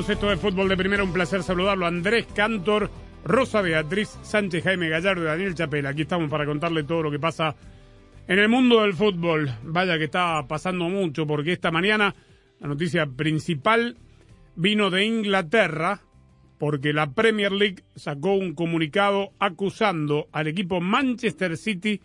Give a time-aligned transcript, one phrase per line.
[0.00, 0.06] Va?
[0.06, 0.10] Bienvenidos.
[0.10, 1.04] Esto es Fútbol de Primera.
[1.04, 1.86] Un placer saludarlo.
[1.86, 2.90] Andrés Cantor,
[3.24, 5.86] Rosa Beatriz, Sánchez Jaime Gallardo y Daniel Chapel.
[5.86, 7.54] Aquí estamos para contarle todo lo que pasa
[8.26, 9.50] en el mundo del fútbol.
[9.64, 12.14] Vaya que está pasando mucho porque esta mañana
[12.60, 13.96] la noticia principal
[14.56, 16.00] vino de Inglaterra
[16.58, 22.02] porque la Premier League sacó un comunicado acusando al equipo Manchester City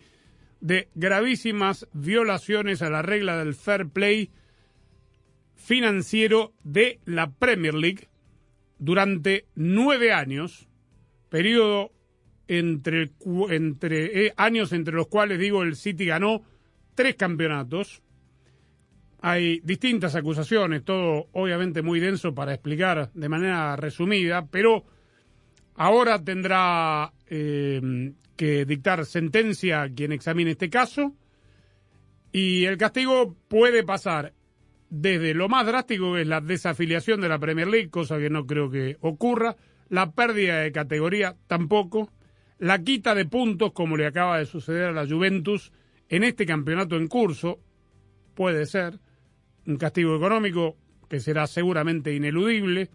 [0.60, 4.30] de gravísimas violaciones a la regla del fair play
[5.66, 8.06] financiero de la Premier League
[8.78, 10.68] durante nueve años,
[11.28, 11.90] periodo
[12.46, 16.42] entre, eh, años entre los cuales digo el City ganó
[16.94, 18.00] tres campeonatos.
[19.20, 24.84] Hay distintas acusaciones, todo obviamente muy denso para explicar de manera resumida, pero
[25.74, 31.12] ahora tendrá eh, que dictar sentencia quien examine este caso
[32.30, 34.32] y el castigo puede pasar
[34.88, 38.46] desde lo más drástico, que es la desafiliación de la Premier League, cosa que no
[38.46, 39.56] creo que ocurra,
[39.88, 42.10] la pérdida de categoría tampoco,
[42.58, 45.72] la quita de puntos, como le acaba de suceder a la Juventus
[46.08, 47.60] en este campeonato en curso,
[48.34, 48.98] puede ser,
[49.66, 50.76] un castigo económico
[51.08, 52.90] que será seguramente ineludible,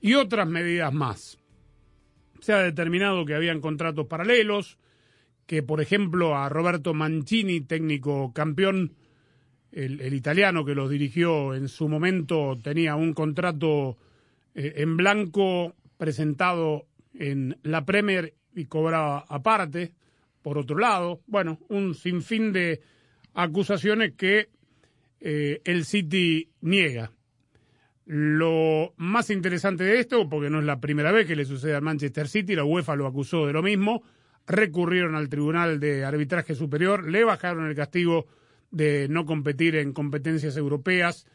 [0.00, 1.38] y otras medidas más.
[2.40, 4.78] Se ha determinado que habían contratos paralelos,
[5.46, 8.94] que por ejemplo a Roberto Mancini, técnico campeón,
[9.74, 13.96] el, italiano que los dirigió en su momento tenía un contrato
[14.54, 19.92] eh, en blanco presentado en la Premier y cobraba aparte.
[20.42, 22.82] Por otro lado, bueno, un sinfín de
[23.32, 24.48] acusaciones que
[25.20, 27.10] eh, el City niega.
[28.06, 31.82] Lo más interesante de esto, porque no es la primera vez que le sucede al
[31.82, 34.02] Manchester City, la UEFA lo acusó de lo mismo,
[34.46, 38.26] recurrieron al Tribunal de Arbitraje Superior, le bajaron el castigo
[38.74, 41.26] de no competir en competencias europeas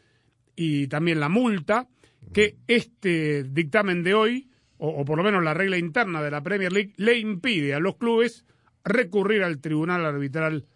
[0.54, 1.88] y también la multa,
[2.34, 6.70] que este dictamen de hoy, o, por lo menos la regla interna de la Premier
[6.70, 8.44] League, le impide a los clubes
[8.84, 10.66] recurrir al Tribunal Arbitral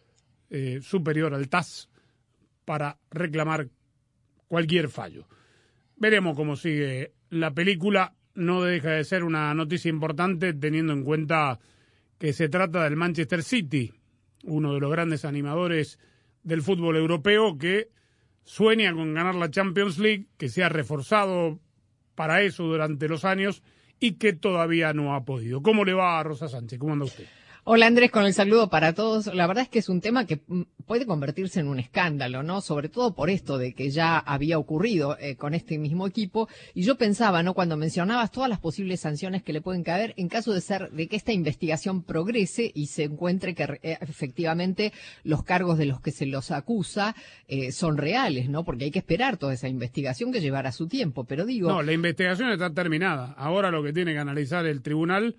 [0.48, 1.90] eh, Superior, al TAS,
[2.64, 3.68] para reclamar
[4.48, 5.26] cualquier fallo.
[5.96, 8.14] Veremos cómo sigue la película.
[8.34, 11.60] No deja de ser una noticia importante teniendo en cuenta
[12.18, 13.92] que se trata del Manchester City,
[14.44, 15.98] uno de los grandes animadores
[16.44, 17.88] del fútbol europeo que
[18.44, 21.58] sueña con ganar la Champions League, que se ha reforzado
[22.14, 23.62] para eso durante los años
[23.98, 25.62] y que todavía no ha podido.
[25.62, 26.78] ¿Cómo le va a Rosa Sánchez?
[26.78, 27.26] ¿Cómo anda usted?
[27.66, 29.34] Hola Andrés, con el saludo para todos.
[29.34, 32.60] La verdad es que es un tema que mm, puede convertirse en un escándalo, ¿no?
[32.60, 36.46] Sobre todo por esto de que ya había ocurrido eh, con este mismo equipo.
[36.74, 37.54] Y yo pensaba, ¿no?
[37.54, 41.08] Cuando mencionabas todas las posibles sanciones que le pueden caer en caso de ser, de
[41.08, 44.92] que esta investigación progrese y se encuentre que eh, efectivamente
[45.22, 47.16] los cargos de los que se los acusa
[47.48, 48.64] eh, son reales, ¿no?
[48.64, 51.24] Porque hay que esperar toda esa investigación que llevará su tiempo.
[51.24, 53.32] Pero digo, No, la investigación está terminada.
[53.38, 55.36] Ahora lo que tiene que analizar el tribunal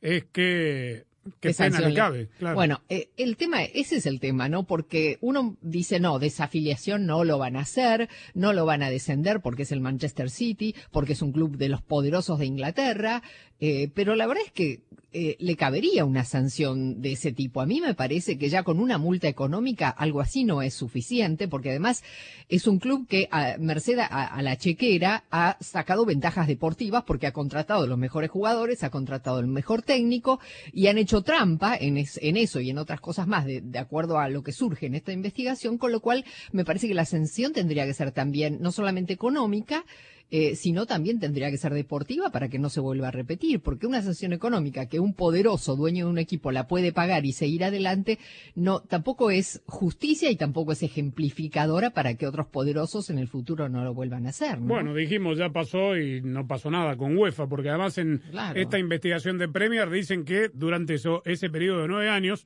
[0.00, 1.04] es que
[1.40, 2.28] qué ¿Qué pena le- cabe.
[2.38, 2.54] Claro.
[2.54, 4.64] Bueno, eh, el tema, ese es el tema, ¿no?
[4.64, 9.40] Porque uno dice, no, desafiliación no lo van a hacer, no lo van a descender
[9.40, 13.22] porque es el Manchester City, porque es un club de los poderosos de Inglaterra,
[13.60, 14.80] eh, pero la verdad es que
[15.12, 17.62] eh, le cabería una sanción de ese tipo.
[17.62, 21.48] A mí me parece que ya con una multa económica algo así no es suficiente,
[21.48, 22.04] porque además
[22.50, 27.26] es un club que, a merced a, a la chequera, ha sacado ventajas deportivas porque
[27.26, 30.38] ha contratado los mejores jugadores, ha contratado el mejor técnico
[30.74, 33.78] y han hecho trampa en, es- en eso y en otras cosas más, de, de
[33.78, 37.04] acuerdo a lo que surge en esta investigación, con lo cual me parece que la
[37.04, 39.84] sanción tendría que ser también no solamente económica,
[40.30, 43.86] eh, sino también tendría que ser deportiva para que no se vuelva a repetir, porque
[43.86, 47.62] una sanción económica que un poderoso dueño de un equipo la puede pagar y seguir
[47.62, 48.18] adelante,
[48.56, 53.68] no, tampoco es justicia y tampoco es ejemplificadora para que otros poderosos en el futuro
[53.68, 54.60] no lo vuelvan a hacer.
[54.60, 54.66] ¿no?
[54.66, 58.60] Bueno, dijimos ya pasó y no pasó nada con UEFA, porque además en Claro.
[58.60, 62.44] esta investigación de Premier dicen que durante eso, ese periodo de nueve años,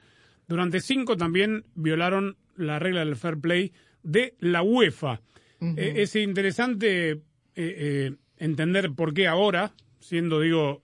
[0.49, 3.73] durante cinco también violaron la regla del fair play
[4.03, 5.21] de la UEFA.
[5.61, 7.21] Eh, es interesante
[7.61, 10.83] eh, eh, entender por qué ahora, siendo, digo,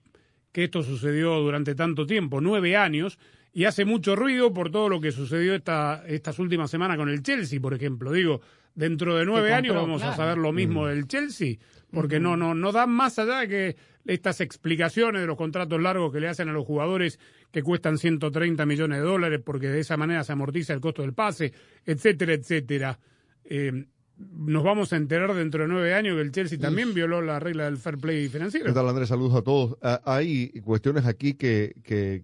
[0.51, 3.17] que esto sucedió durante tanto tiempo, nueve años,
[3.51, 7.23] y hace mucho ruido por todo lo que sucedió esta, estas últimas semanas con el
[7.23, 8.11] Chelsea, por ejemplo.
[8.11, 8.41] Digo,
[8.75, 11.55] dentro de nueve años vamos a saber lo mismo del Chelsea,
[11.91, 13.75] porque no, no, no dan más allá de que
[14.05, 17.19] estas explicaciones de los contratos largos que le hacen a los jugadores
[17.51, 21.15] que cuestan 130 millones de dólares porque de esa manera se amortiza el costo del
[21.15, 21.51] pase,
[21.83, 22.99] etcétera, etcétera.
[23.45, 23.85] Eh,
[24.17, 27.65] nos vamos a enterar dentro de nueve años que el Chelsea también violó la regla
[27.65, 28.65] del fair play financiero.
[28.65, 29.09] ¿Qué tal, Andrés?
[29.09, 29.77] Saludos a todos.
[29.81, 32.23] Ah, hay cuestiones aquí que, que,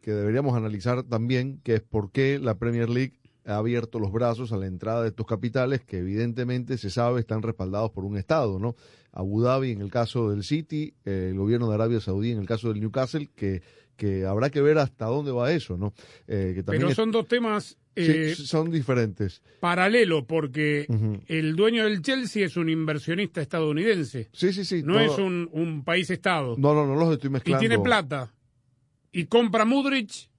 [0.00, 3.14] que deberíamos analizar también, que es por qué la Premier League
[3.46, 7.42] ha abierto los brazos a la entrada de estos capitales que evidentemente se sabe están
[7.42, 8.76] respaldados por un Estado, ¿no?
[9.12, 12.68] Abu Dhabi en el caso del City, el gobierno de Arabia Saudí en el caso
[12.68, 13.62] del Newcastle, que,
[13.96, 15.92] que habrá que ver hasta dónde va eso, ¿no?
[16.28, 19.42] Eh, que Pero son dos temas eh, son diferentes.
[19.60, 20.86] Paralelo, porque
[21.26, 24.28] el dueño del Chelsea es un inversionista estadounidense.
[24.32, 24.82] Sí, sí, sí.
[24.82, 26.56] No es un, un país-estado.
[26.58, 27.64] No, no, no los estoy mezclando.
[27.64, 28.32] Y tiene plata.
[29.12, 30.30] Y compra Mudrich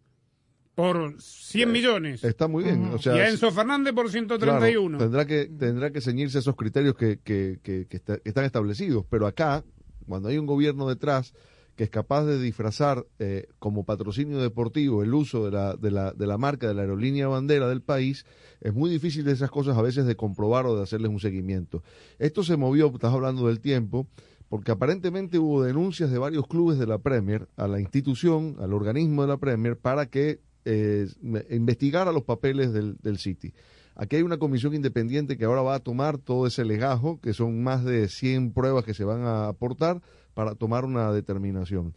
[0.75, 2.23] por 100 eh, millones.
[2.23, 2.85] Está muy bien.
[2.93, 4.97] o sea, y a Enzo Fernández por 131.
[4.97, 7.87] tendrá, que, tendrá que ceñirse a esos criterios que, que, que,
[8.23, 9.05] están establecidos.
[9.09, 9.63] Pero acá,
[10.07, 11.33] cuando hay un gobierno detrás
[11.81, 16.27] es capaz de disfrazar eh, como patrocinio deportivo el uso de la, de, la, de
[16.27, 18.23] la marca de la aerolínea bandera del país,
[18.59, 21.81] es muy difícil de esas cosas a veces de comprobar o de hacerles un seguimiento.
[22.19, 24.05] Esto se movió, estás hablando del tiempo,
[24.47, 29.23] porque aparentemente hubo denuncias de varios clubes de la Premier a la institución, al organismo
[29.23, 31.07] de la Premier, para que eh,
[31.49, 33.53] investigara los papeles del, del City.
[33.95, 37.63] Aquí hay una comisión independiente que ahora va a tomar todo ese legajo, que son
[37.63, 40.01] más de 100 pruebas que se van a aportar
[40.33, 41.93] para tomar una determinación.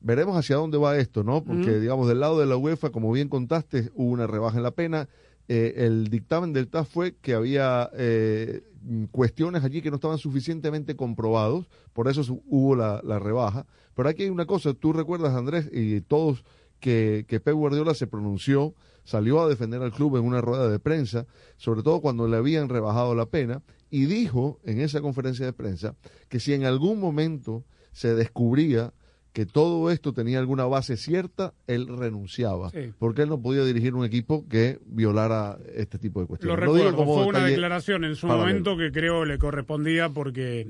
[0.00, 1.44] Veremos hacia dónde va esto, ¿no?
[1.44, 4.72] Porque, digamos, del lado de la UEFA, como bien contaste, hubo una rebaja en la
[4.72, 5.08] pena.
[5.48, 8.62] Eh, el dictamen del TAF fue que había eh,
[9.10, 13.66] cuestiones allí que no estaban suficientemente comprobados, por eso hubo la, la, rebaja.
[13.94, 16.44] Pero aquí hay una cosa, tú recuerdas, Andrés, y todos,
[16.80, 18.74] que, que Pep Guardiola se pronunció,
[19.04, 21.26] salió a defender al club en una rueda de prensa,
[21.56, 25.94] sobre todo cuando le habían rebajado la pena, y dijo en esa conferencia de prensa
[26.30, 28.94] que si en algún momento se descubría
[29.34, 34.06] que todo esto tenía alguna base cierta, él renunciaba, porque él no podía dirigir un
[34.06, 36.58] equipo que violara este tipo de cuestiones.
[36.58, 40.68] Lo recuerdo, fue una declaración en su momento que creo le correspondía porque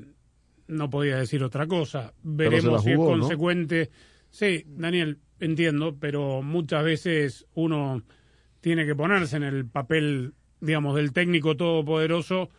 [0.67, 2.13] no podía decir otra cosa.
[2.23, 3.89] Veremos si es consecuente.
[4.31, 8.03] Sí, Daniel, entiendo, pero muchas veces uno
[8.59, 12.49] tiene que ponerse en el papel, digamos, del técnico todopoderoso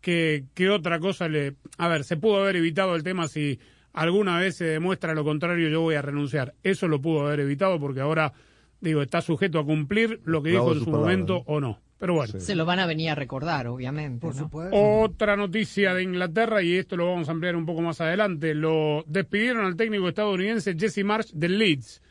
[0.00, 1.54] que, que otra cosa le...
[1.78, 3.58] A ver, se pudo haber evitado el tema si
[3.92, 6.54] alguna vez se demuestra lo contrario, yo voy a renunciar.
[6.62, 8.32] Eso lo pudo haber evitado porque ahora,
[8.80, 11.80] digo, está sujeto a cumplir lo que dijo en su, momento o no.
[11.98, 12.40] Pero bueno.
[12.40, 14.20] Se lo van a venir a recordar, obviamente.
[14.20, 14.74] Por supuesto.
[14.74, 18.54] Otra noticia de Inglaterra, y esto lo vamos a ampliar un poco más adelante.
[18.54, 22.02] Lo despidieron al técnico estadounidense Jesse Marsh del Leeds,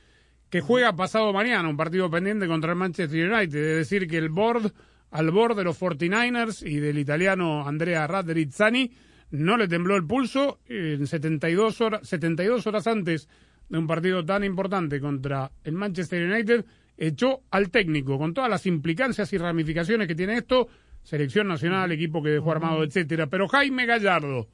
[0.51, 3.57] que juega pasado mañana un partido pendiente contra el Manchester United.
[3.57, 4.71] Es decir, que el board,
[5.11, 8.91] al board de los 49ers y del italiano Andrea Radrizzani,
[9.31, 13.27] no le tembló el pulso en 72 horas, 72 horas antes
[13.69, 16.65] de un partido tan importante contra el Manchester United,
[16.97, 20.68] echó al técnico con todas las implicancias y ramificaciones que tiene esto,
[21.04, 23.28] selección nacional, equipo que dejó armado, etcétera.
[23.28, 24.47] Pero Jaime Gallardo,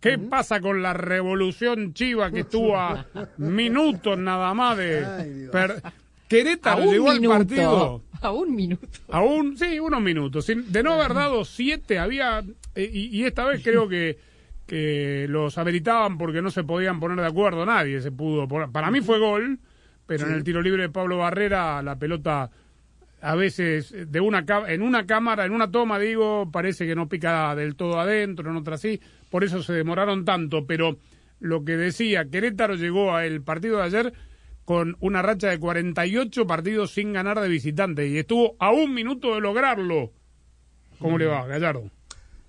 [0.00, 3.06] ¿qué pasa con la revolución chiva que estuvo a
[3.38, 5.48] minutos nada más de
[6.28, 8.86] Querétaro llegó al partido a un minuto.
[9.08, 10.46] A un, sí, unos minutos.
[10.46, 12.42] De no haber dado siete, había.
[12.74, 14.18] Eh, y, esta vez creo que,
[14.66, 18.00] que los ameritaban porque no se podían poner de acuerdo nadie.
[18.00, 18.48] Se pudo.
[18.48, 19.58] Para mí fue gol,
[20.06, 22.50] pero en el tiro libre de Pablo Barrera, la pelota
[23.22, 27.54] a veces de una en una cámara, en una toma, digo, parece que no pica
[27.56, 29.00] del todo adentro, en otra sí.
[29.30, 30.66] Por eso se demoraron tanto.
[30.66, 30.98] Pero
[31.40, 34.12] lo que decía, Querétaro llegó al partido de ayer
[34.66, 39.34] con una racha de 48 partidos sin ganar de visitante y estuvo a un minuto
[39.34, 40.10] de lograrlo.
[40.98, 41.88] ¿Cómo le va, Gallardo?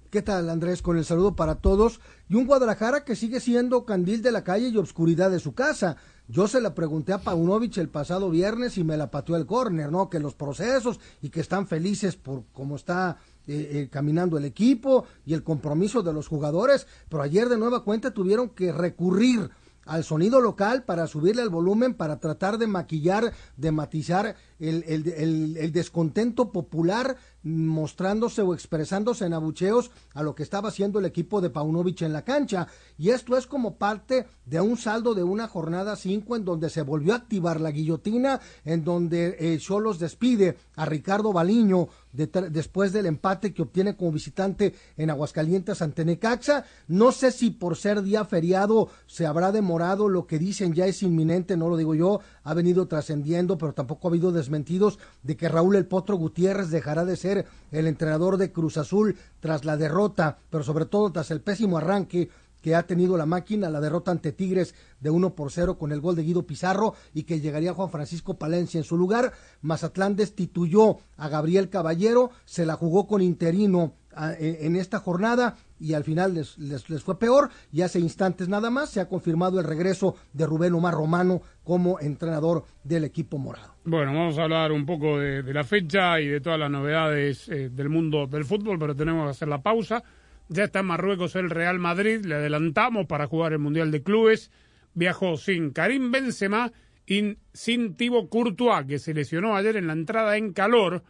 [0.09, 0.81] ¿Qué tal, Andrés?
[0.81, 1.99] Con el saludo para todos.
[2.27, 5.97] Y un Guadalajara que sigue siendo candil de la calle y obscuridad de su casa.
[6.27, 9.91] Yo se la pregunté a Paunovic el pasado viernes y me la pateó el córner,
[9.91, 10.09] ¿no?
[10.09, 15.05] Que los procesos y que están felices por cómo está eh, eh, caminando el equipo
[15.23, 16.87] y el compromiso de los jugadores.
[17.09, 19.51] Pero ayer de nueva cuenta tuvieron que recurrir
[19.87, 25.57] al sonido local para subirle el volumen, para tratar de maquillar, de matizar el, el,
[25.57, 31.39] el, descontento popular mostrándose o expresándose en abucheos a lo que estaba haciendo el equipo
[31.41, 32.67] de Paunovic en la cancha.
[32.97, 36.81] Y esto es como parte de un saldo de una jornada 5 en donde se
[36.81, 43.05] volvió a activar la guillotina, en donde eh, Cholos despide a Ricardo Baliño después del
[43.05, 46.65] empate que obtiene como visitante en Aguascalientes ante Necaxa.
[46.87, 51.03] No sé si por ser día feriado se habrá demorado, lo que dicen ya es
[51.03, 55.49] inminente, no lo digo yo, ha venido trascendiendo, pero tampoco ha habido desmentidos de que
[55.49, 60.37] Raúl El Potro Gutiérrez dejará de ser el entrenador de Cruz Azul tras la derrota,
[60.49, 62.29] pero sobre todo tras el pésimo arranque
[62.61, 66.01] que ha tenido la máquina, la derrota ante Tigres de 1 por 0 con el
[66.01, 69.33] gol de Guido Pizarro y que llegaría Juan Francisco Palencia en su lugar.
[69.61, 73.93] Mazatlán destituyó a Gabriel Caballero, se la jugó con interino
[74.39, 78.89] en esta jornada y al final les, les, fue peor y hace instantes nada más
[78.89, 83.75] se ha confirmado el regreso de Rubén Omar Romano como entrenador del equipo morado.
[83.83, 87.69] Bueno, vamos a hablar un poco de, la fecha y de todas las novedades eh,
[87.69, 90.03] del mundo del fútbol, pero tenemos que hacer la pausa.
[90.49, 94.51] Ya está en Marruecos el Real Madrid, le adelantamos para jugar el Mundial de Clubes.
[94.93, 96.71] Viajó sin Karim Benzema
[97.05, 101.03] y sin Thibaut Courtois, que se lesionó ayer en la entrada en calor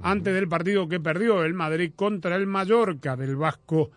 [0.00, 3.90] antes del partido que perdió el Madrid contra el Mallorca del Vasco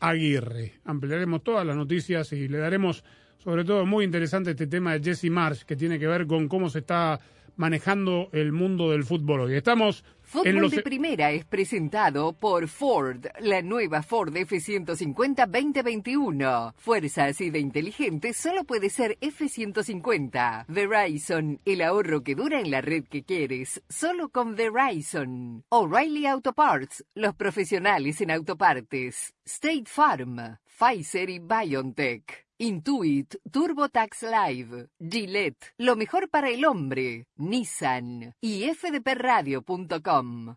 [0.00, 0.80] Aguirre.
[0.84, 3.04] Ampliaremos todas las noticias y le daremos,
[3.38, 6.70] sobre todo, muy interesante este tema de Jesse Marsh, que tiene que ver con cómo
[6.70, 7.20] se está
[7.56, 9.54] manejando el mundo del fútbol hoy.
[9.54, 16.72] Estamos Fútbol de Primera es presentado por Ford, la nueva Ford F-150 2021.
[16.76, 20.66] Fuerza así de inteligente solo puede ser F-150.
[20.68, 25.64] Verizon, el ahorro que dura en la red que quieres, solo con Verizon.
[25.68, 29.34] O'Reilly Auto Parts, los profesionales en autopartes.
[29.44, 32.49] State Farm, Pfizer y BioNTech.
[32.62, 40.56] Intuit, TurboTax Live, Gillette, lo mejor para el hombre, Nissan y fdpradio.com.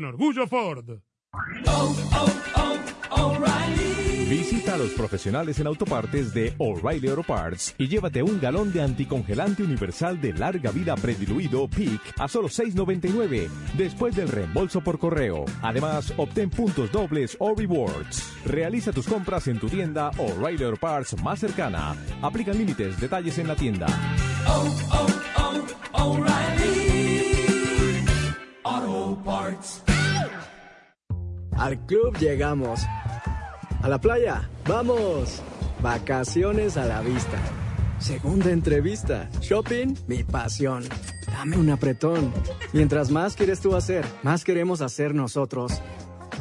[0.05, 0.99] orgullo Ford.
[4.29, 8.81] Visita a los profesionales en autopartes de O'Reilly Auto Parts y llévate un galón de
[8.81, 15.43] anticongelante universal de larga vida prediluido PIC a solo $6.99 después del reembolso por correo.
[15.61, 18.31] Además, obtén puntos dobles o rewards.
[18.45, 21.93] Realiza tus compras en tu tienda O'Reilly Auto Parts más cercana.
[22.21, 23.87] Aplican límites, detalles en la tienda.
[28.63, 29.83] Auto Parts.
[31.57, 32.81] Al club llegamos.
[33.81, 35.41] A la playa, vamos.
[35.81, 37.39] Vacaciones a la vista.
[37.99, 39.29] Segunda entrevista.
[39.41, 40.83] Shopping, mi pasión.
[41.27, 42.31] Dame un apretón.
[42.73, 45.81] Mientras más quieres tú hacer, más queremos hacer nosotros.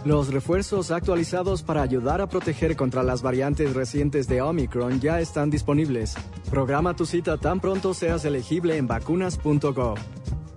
[0.05, 5.51] Los refuerzos actualizados para ayudar a proteger contra las variantes recientes de Omicron ya están
[5.51, 6.15] disponibles.
[6.51, 9.99] Programa tu cita tan pronto seas elegible en vacunas.gov.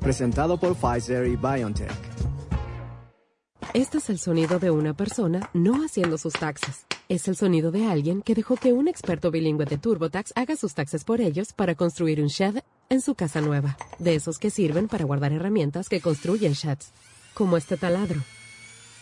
[0.03, 1.89] Presentado por Pfizer y BioNTech.
[3.73, 6.85] Este es el sonido de una persona no haciendo sus taxes.
[7.07, 10.73] Es el sonido de alguien que dejó que un experto bilingüe de TurboTax haga sus
[10.73, 12.57] taxes por ellos para construir un shed
[12.89, 13.77] en su casa nueva.
[13.97, 16.91] De esos que sirven para guardar herramientas que construyen sheds,
[17.33, 18.19] como este taladro.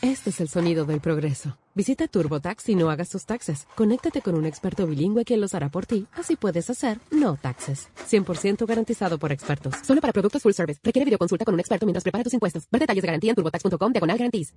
[0.03, 1.57] Este es el sonido del progreso.
[1.73, 3.65] Visita TurboTax y no hagas tus taxes.
[3.75, 6.05] Conéctate con un experto bilingüe quien los hará por ti.
[6.11, 7.87] Así puedes hacer no taxes.
[8.09, 9.75] 100% garantizado por expertos.
[9.81, 10.81] Solo para productos full service.
[10.83, 12.67] Requiere videoconsulta con un experto mientras prepara tus impuestos.
[12.69, 14.53] Ver detalles de garantía en turbotax.com diagonal garantís.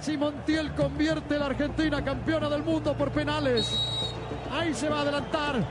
[0.00, 3.66] Si Montiel convierte a la Argentina campeona del mundo por penales.
[4.50, 5.66] Ahí se va a adelantar.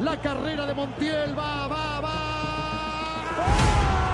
[0.00, 3.85] La carrera de Montiel va, va, va.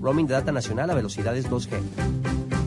[0.00, 2.57] Roaming de data nacional a velocidades 2G.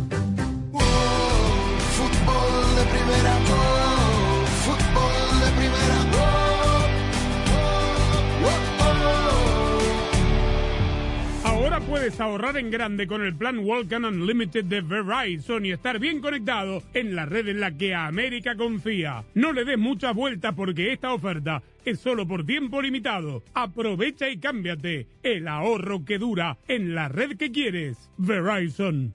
[11.91, 16.81] Puedes ahorrar en grande con el plan Welcome Unlimited de Verizon y estar bien conectado
[16.93, 19.25] en la red en la que América confía.
[19.33, 23.43] No le des muchas vueltas porque esta oferta es solo por tiempo limitado.
[23.53, 25.07] Aprovecha y cámbiate.
[25.21, 27.97] El ahorro que dura en la red que quieres.
[28.17, 29.13] Verizon.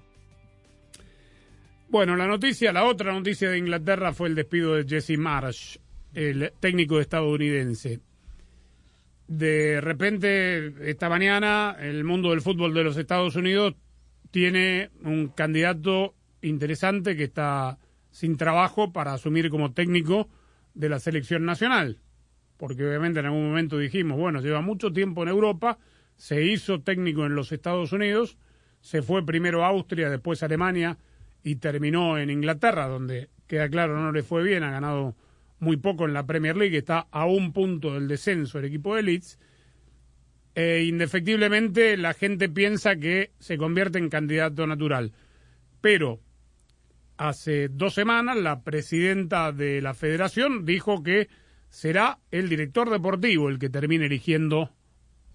[1.88, 5.78] Bueno, la noticia, la otra noticia de Inglaterra fue el despido de Jesse Marsh,
[6.12, 8.00] el técnico estadounidense.
[9.28, 13.74] De repente, esta mañana, el mundo del fútbol de los Estados Unidos
[14.30, 17.78] tiene un candidato interesante que está
[18.10, 20.28] sin trabajo para asumir como técnico
[20.74, 21.98] de la selección nacional.
[22.56, 25.78] Porque obviamente en algún momento dijimos, bueno, lleva mucho tiempo en Europa,
[26.16, 28.38] se hizo técnico en los Estados Unidos,
[28.80, 30.98] se fue primero a Austria, después a Alemania
[31.42, 35.14] y terminó en Inglaterra, donde queda claro no le fue bien, ha ganado
[35.58, 39.02] muy poco en la Premier League, está a un punto del descenso el equipo de
[39.02, 39.38] Leeds.
[40.54, 45.12] E indefectiblemente la gente piensa que se convierte en candidato natural.
[45.80, 46.20] Pero
[47.18, 51.28] hace dos semanas la presidenta de la federación dijo que
[51.68, 54.70] será el director deportivo el que termine eligiendo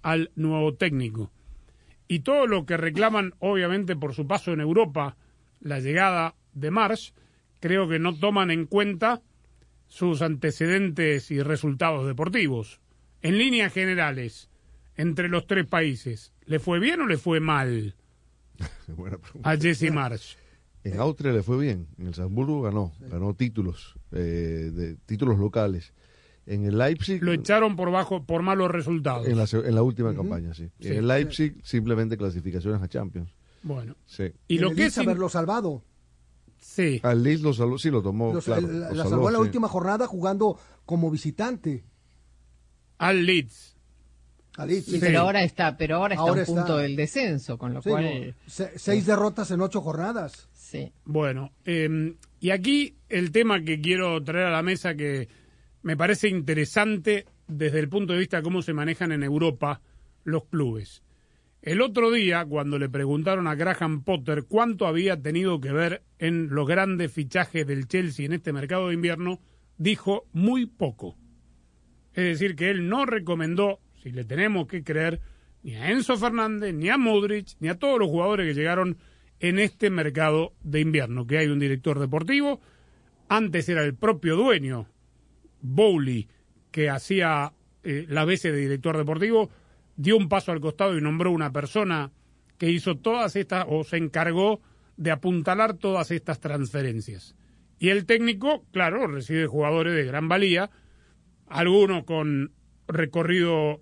[0.01, 1.31] al nuevo técnico.
[2.07, 5.15] Y todo lo que reclaman, obviamente, por su paso en Europa,
[5.60, 7.12] la llegada de Marsh,
[7.60, 9.21] creo que no toman en cuenta
[9.91, 12.80] sus antecedentes y resultados deportivos.
[13.21, 14.49] En líneas generales,
[14.95, 17.93] entre los tres países, ¿le fue bien o le fue mal
[19.43, 20.36] a Jesse Marsh?
[20.86, 25.93] En Austria le fue bien, en el Salzburgo ganó, ganó títulos, eh, de, títulos locales.
[26.45, 27.21] En el Leipzig...
[27.21, 29.27] Lo echaron por bajo por malos resultados.
[29.27, 30.71] En la, en la última campaña, sí.
[30.80, 30.88] Sí.
[30.88, 33.36] En el Leipzig simplemente clasificaciones a Champions.
[33.62, 33.97] Bueno.
[34.06, 34.32] Sí.
[34.47, 35.84] Y lo El que es haberlo salvado.
[36.62, 37.00] Sí.
[37.04, 38.67] Al Leeds lo salvó, sí lo tomó, Los- claro.
[38.67, 39.43] el- la, lo la salvó, salvó en la sí.
[39.45, 41.84] última jornada jugando como visitante.
[42.97, 43.76] Al Leeds.
[44.58, 44.97] Al Leeds, Sí, sí.
[45.00, 46.78] pero ahora está, pero ahora está Ahora a un punto está.
[46.78, 50.50] del descenso, con lo Sí, cual no, se- seis derrotas en ocho jornadas.
[50.54, 50.91] sí.
[51.06, 55.28] Bueno, eh, y aquí el tema que quiero traer a la mesa que
[55.82, 59.82] me parece interesante desde el punto de vista de cómo se manejan en Europa
[60.24, 61.02] los clubes.
[61.62, 66.50] El otro día, cuando le preguntaron a Graham Potter cuánto había tenido que ver en
[66.50, 69.39] los grandes fichajes del Chelsea en este mercado de invierno,
[69.78, 71.17] dijo muy poco.
[72.13, 75.21] Es decir, que él no recomendó, si le tenemos que creer,
[75.62, 78.97] ni a Enzo Fernández, ni a Modric, ni a todos los jugadores que llegaron
[79.39, 82.60] en este mercado de invierno, que hay un director deportivo,
[83.30, 84.88] antes era el propio dueño,
[85.62, 86.28] Bowley,
[86.71, 89.52] que hacía eh, las veces de director deportivo,
[90.01, 92.11] dio un paso al costado y nombró una persona
[92.57, 94.61] que hizo todas estas, o se encargó
[94.97, 97.35] de apuntalar todas estas transferencias.
[97.77, 100.71] Y el técnico, claro, recibe jugadores de gran valía,
[101.47, 102.51] algunos con
[102.87, 103.81] recorrido,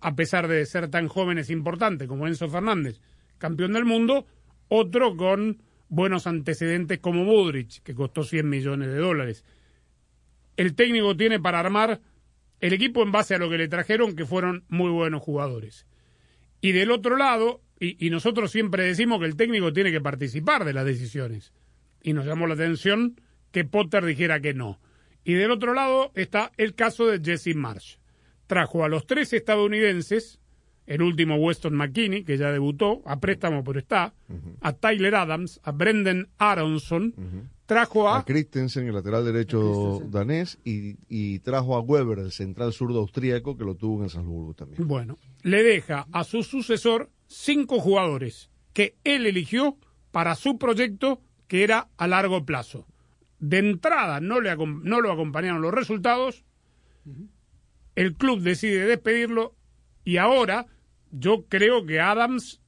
[0.00, 3.00] a pesar de ser tan jóvenes, importante, como Enzo Fernández,
[3.38, 4.26] campeón del mundo,
[4.68, 9.44] otro con buenos antecedentes como Budrich, que costó 100 millones de dólares.
[10.56, 12.00] El técnico tiene para armar
[12.60, 15.86] el equipo en base a lo que le trajeron, que fueron muy buenos jugadores.
[16.60, 20.64] Y del otro lado, y, y nosotros siempre decimos que el técnico tiene que participar
[20.64, 21.52] de las decisiones.
[22.02, 24.80] Y nos llamó la atención que Potter dijera que no.
[25.24, 27.96] Y del otro lado está el caso de Jesse Marsh.
[28.46, 30.38] Trajo a los tres estadounidenses,
[30.86, 34.12] el último Weston McKinney, que ya debutó, a préstamo pero está,
[34.60, 37.14] a Tyler Adams, a Brendan Aronson,
[37.66, 38.18] trajo a...
[38.18, 43.56] A Christensen, el lateral derecho danés, y, y trajo a Weber, el central zurdo austríaco,
[43.56, 44.86] que lo tuvo en Salzburgo también.
[44.86, 49.76] Bueno, le deja a su sucesor cinco jugadores que él eligió
[50.10, 52.86] para su proyecto que era a largo plazo.
[53.38, 56.44] De entrada no, le, no lo acompañaron los resultados,
[57.94, 59.54] el club decide despedirlo
[60.04, 60.66] y ahora
[61.10, 62.60] yo creo que Adams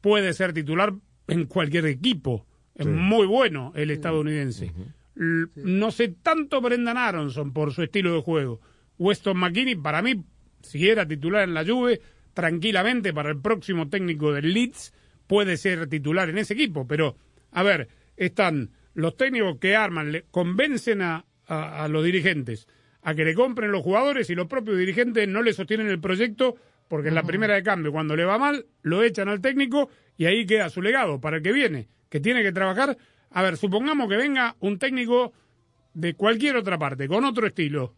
[0.00, 0.94] puede ser titular
[1.28, 2.45] en cualquier equipo.
[2.76, 2.90] Es Sí.
[2.92, 4.70] muy bueno el estadounidense.
[5.14, 8.60] No sé tanto Brendan Aronson por su estilo de juego.
[8.98, 10.22] Weston McKinney, para mí,
[10.62, 12.00] si era titular en la Juve,
[12.34, 14.92] tranquilamente para el próximo técnico del Leeds
[15.26, 16.86] puede ser titular en ese equipo.
[16.86, 17.16] Pero,
[17.50, 22.66] a ver, están los técnicos que arman, le convencen a, a- a los dirigentes
[23.02, 26.56] a que le compren los jugadores y los propios dirigentes no le sostienen el proyecto
[26.88, 30.24] porque en la primera de cambio, cuando le va mal, lo echan al técnico y
[30.26, 32.96] ahí queda su legado para el que viene, que tiene que trabajar.
[33.30, 35.32] A ver, supongamos que venga un técnico
[35.94, 37.94] de cualquier otra parte, con otro estilo.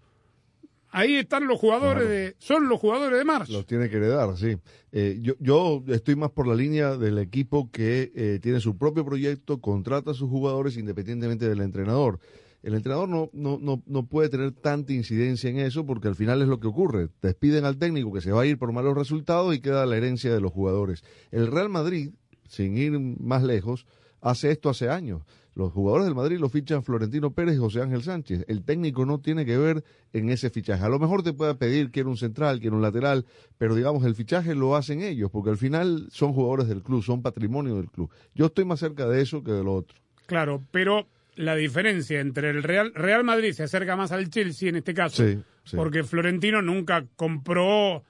[0.91, 2.35] Ahí están los jugadores de.
[2.39, 3.53] Son los jugadores de marzo.
[3.53, 4.57] Los tiene que heredar, sí.
[4.91, 9.05] Eh, yo, yo estoy más por la línea del equipo que eh, tiene su propio
[9.05, 12.21] proyecto, contrata a sus jugadores independientemente del entrenador.
[12.63, 16.43] El entrenador no, no, no, no puede tener tanta incidencia en eso porque al final
[16.43, 17.09] es lo que ocurre.
[17.23, 20.33] Despiden al técnico que se va a ir por malos resultados y queda la herencia
[20.33, 21.05] de los jugadores.
[21.31, 22.11] El Real Madrid,
[22.49, 23.87] sin ir más lejos,
[24.21, 25.23] hace esto hace años.
[25.55, 28.45] Los jugadores del Madrid lo fichan Florentino Pérez y José Ángel Sánchez.
[28.47, 29.83] El técnico no tiene que ver
[30.13, 30.85] en ese fichaje.
[30.85, 33.27] A lo mejor te pueda pedir quiero un central, quiero un lateral,
[33.59, 37.23] pero digamos el fichaje lo hacen ellos, porque al final son jugadores del club, son
[37.23, 38.09] patrimonio del club.
[38.37, 39.99] Yo estoy más cerca de eso que de lo otro.
[40.27, 44.77] Claro, pero la diferencia entre el Real, Real Madrid se acerca más al Chelsea en
[44.77, 45.77] este caso, Sí, sí.
[45.77, 48.05] porque Florentino nunca compró,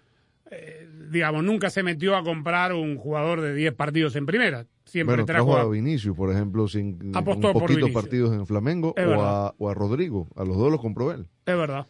[0.50, 4.66] eh, digamos, nunca se metió a comprar un jugador de 10 partidos en primera.
[4.84, 7.90] Siempre bueno, trajo trajo a a- Vinicius, por ejemplo, sin Apostó un Vinicius.
[7.92, 10.28] partidos en Flamengo, o a, o a Rodrigo.
[10.34, 11.28] A los dos los compró él.
[11.44, 11.86] Es verdad.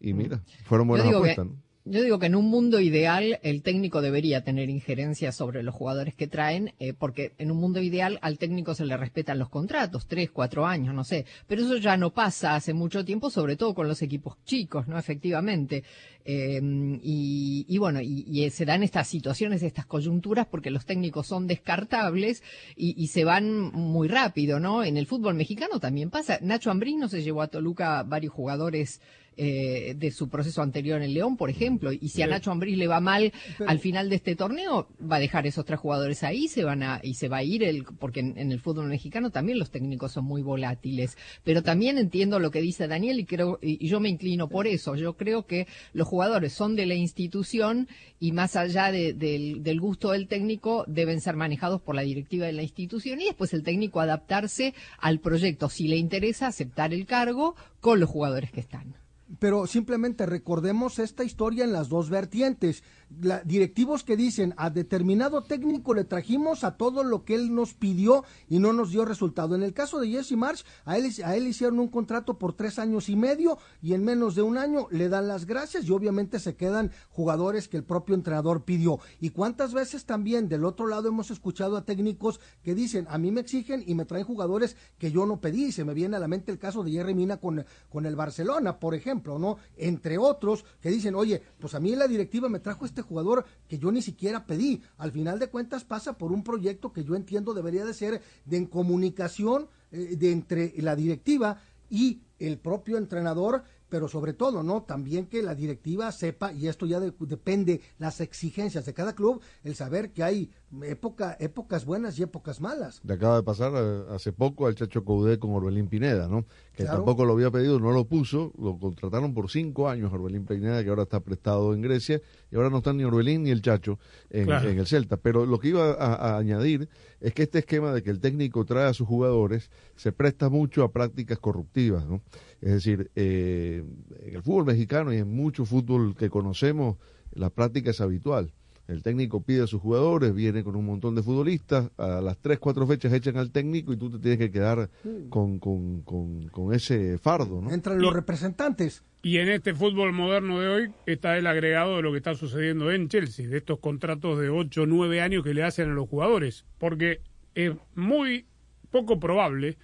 [0.00, 1.46] Y mira, fueron buenas apuestas.
[1.46, 1.56] ¿no?
[1.86, 6.14] Yo digo que en un mundo ideal el técnico debería tener injerencia sobre los jugadores
[6.14, 10.06] que traen, eh, porque en un mundo ideal al técnico se le respetan los contratos,
[10.08, 11.26] tres, cuatro años, no sé.
[11.46, 14.98] Pero eso ya no pasa hace mucho tiempo, sobre todo con los equipos chicos, ¿no?
[14.98, 15.84] Efectivamente.
[16.24, 16.60] Eh,
[17.02, 21.46] y, y bueno, y, y se dan estas situaciones, estas coyunturas, porque los técnicos son
[21.46, 22.42] descartables
[22.74, 24.82] y, y se van muy rápido, ¿no?
[24.82, 26.40] En el fútbol mexicano también pasa.
[26.42, 29.00] Nacho Ambriz no se llevó a Toluca varios jugadores
[29.36, 32.26] eh, de su proceso anterior en el León, por ejemplo, y si a.
[32.26, 35.64] Nacho Ambriz le va mal Pero- al final de este torneo, va a dejar esos
[35.64, 38.50] tres jugadores ahí, se van a y se va a ir el porque en, en
[38.52, 42.88] el fútbol mexicano también los técnicos son muy volátiles, pero también entiendo lo que dice
[42.88, 44.94] Daniel y creo y, yo me inclino por eso.
[44.96, 49.80] Yo creo que los jugadores son de la institución y más allá de- del, del
[49.80, 53.62] gusto del técnico deben ser manejados por la directiva de la institución y después el
[53.62, 58.94] técnico adaptarse al proyecto si le interesa aceptar el cargo con los jugadores que están.
[59.38, 62.82] Pero simplemente recordemos esta historia en las dos vertientes.
[63.20, 67.74] La- directivos que dicen a determinado técnico le trajimos a todo lo que él nos
[67.74, 69.54] pidió y no nos dio resultado.
[69.54, 72.78] En el caso de Jesse March, a él, a él hicieron un contrato por tres
[72.78, 76.38] años y medio y en menos de un año le dan las gracias y obviamente
[76.38, 78.98] se quedan jugadores que el propio entrenador pidió.
[79.20, 83.30] Y cuántas veces también del otro lado hemos escuchado a técnicos que dicen a mí
[83.30, 85.72] me exigen y me traen jugadores que yo no pedí.
[85.72, 88.78] Se me viene a la mente el caso de Jerry Mina con, con el Barcelona,
[88.78, 89.56] por ejemplo, ¿no?
[89.76, 93.78] Entre otros que dicen, oye, pues a mí la directiva me trajo este jugador que
[93.78, 94.82] yo ni siquiera pedí.
[94.98, 98.68] Al final de cuentas pasa por un proyecto que yo entiendo debería de ser de
[98.68, 104.82] comunicación eh, de entre la directiva y el propio entrenador, pero sobre todo, ¿no?
[104.82, 109.40] También que la directiva sepa, y esto ya de- depende las exigencias de cada club,
[109.62, 110.50] el saber que hay
[110.82, 113.00] época, épocas buenas y épocas malas.
[113.04, 116.44] Le acaba de pasar eh, hace poco al Chacho Coudé con Orbelín Pineda, ¿no?
[116.74, 116.98] Que Claro.
[116.98, 120.90] tampoco lo había pedido, no lo puso, lo contrataron por cinco años Orbelín Pineda, que
[120.90, 123.98] ahora está prestado en Grecia, y ahora no están ni Orbelín ni el Chacho
[124.30, 124.68] en, Claro.
[124.68, 125.16] en el Celta.
[125.16, 126.88] Pero lo que iba a, a añadir
[127.20, 130.82] es que este esquema de que el técnico trae a sus jugadores se presta mucho
[130.82, 132.22] a prácticas corruptivas, ¿no?
[132.60, 133.84] Es decir, eh,
[134.20, 136.96] en el fútbol mexicano y en mucho fútbol que conocemos,
[137.32, 138.52] la práctica es habitual.
[138.88, 142.58] El técnico pide a sus jugadores, viene con un montón de futbolistas, a las tres,
[142.58, 144.90] cuatro fechas echan al técnico y tú te tienes que quedar
[145.28, 147.72] con, con, con, con ese fardo, ¿no?
[147.72, 149.02] Entran los representantes.
[149.22, 152.92] Y en este fútbol moderno de hoy está el agregado de lo que está sucediendo
[152.92, 156.08] en Chelsea, de estos contratos de 8 o 9 años que le hacen a los
[156.08, 156.64] jugadores.
[156.78, 157.22] Porque
[157.56, 158.46] es muy
[158.92, 159.78] poco probable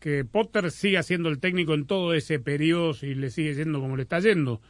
[0.00, 3.96] que Potter siga siendo el técnico en todo ese periodo si le sigue yendo como
[3.96, 4.60] le está yendo.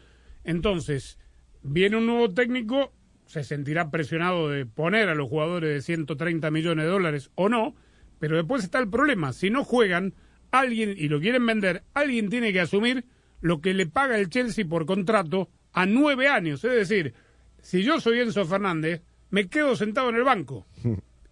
[0.45, 1.19] Entonces,
[1.63, 2.93] viene un nuevo técnico,
[3.33, 7.75] se sentirá presionado de poner a los jugadores de 130 millones de dólares o no,
[8.19, 9.33] pero después está el problema.
[9.33, 10.13] Si no juegan,
[10.51, 13.07] alguien, y lo quieren vender, alguien tiene que asumir
[13.41, 16.63] lo que le paga el Chelsea por contrato a nueve años.
[16.63, 17.15] Es decir,
[17.63, 20.67] si yo soy Enzo Fernández, me quedo sentado en el banco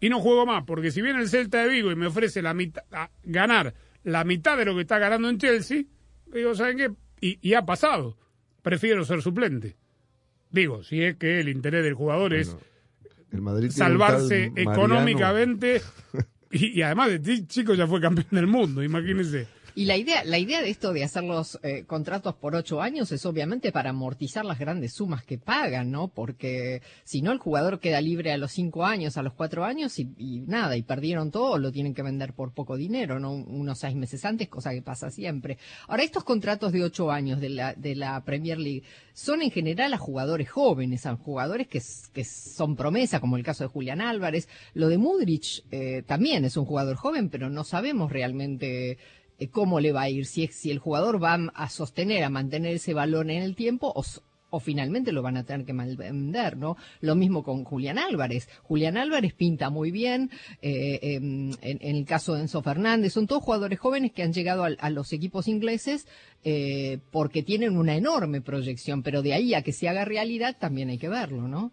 [0.01, 2.55] y no juego más, porque si viene el Celta de Vigo y me ofrece la
[2.55, 2.83] mitad,
[3.25, 5.83] ganar la mitad de lo que está ganando en Chelsea,
[6.33, 6.91] digo, ¿saben qué?
[7.21, 8.17] Y, y ha pasado.
[8.63, 9.77] Prefiero ser suplente.
[10.51, 12.57] Digo, si es que el interés del jugador es
[13.33, 15.81] El Madrid salvarse económicamente
[16.51, 19.47] y, y además de ti, chico, ya fue campeón del mundo, imagínense.
[19.81, 23.13] Y la idea, la idea de esto de hacer los eh, contratos por ocho años
[23.13, 26.09] es obviamente para amortizar las grandes sumas que pagan, ¿no?
[26.09, 29.99] Porque si no, el jugador queda libre a los cinco años, a los cuatro años
[29.99, 33.33] y, y nada, y perdieron todo, lo tienen que vender por poco dinero, ¿no?
[33.33, 35.57] Unos seis meses antes, cosa que pasa siempre.
[35.89, 38.83] Ahora, estos contratos de ocho años de la, de la Premier League
[39.15, 41.81] son en general a jugadores jóvenes, a jugadores que,
[42.13, 44.47] que son promesa, como el caso de Julián Álvarez.
[44.75, 48.99] Lo de Mudrich eh, también es un jugador joven, pero no sabemos realmente
[49.41, 52.77] eh, cómo le va a ir, si, si el jugador va a sostener, a mantener
[52.77, 56.77] ese balón en el tiempo o, finalmente lo van a tener que vender, ¿no?
[57.01, 58.49] Lo mismo con Julián Álvarez.
[58.65, 63.45] Julián Álvarez pinta muy bien, eh, em, en, el caso de Enzo Fernández, son todos
[63.45, 66.07] jugadores jóvenes que han llegado a, los equipos ingleses
[66.45, 70.91] eh, porque tienen una enorme proyección, pero de ahí a que se haga realidad también
[70.91, 71.71] hay que verlo, ¿no?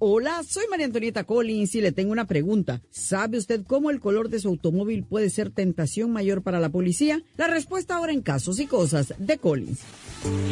[0.00, 2.80] Hola, soy María Antonieta Collins y le tengo una pregunta.
[2.88, 7.20] ¿Sabe usted cómo el color de su automóvil puede ser tentación mayor para la policía?
[7.36, 9.80] La respuesta ahora en Casos y Cosas de Collins.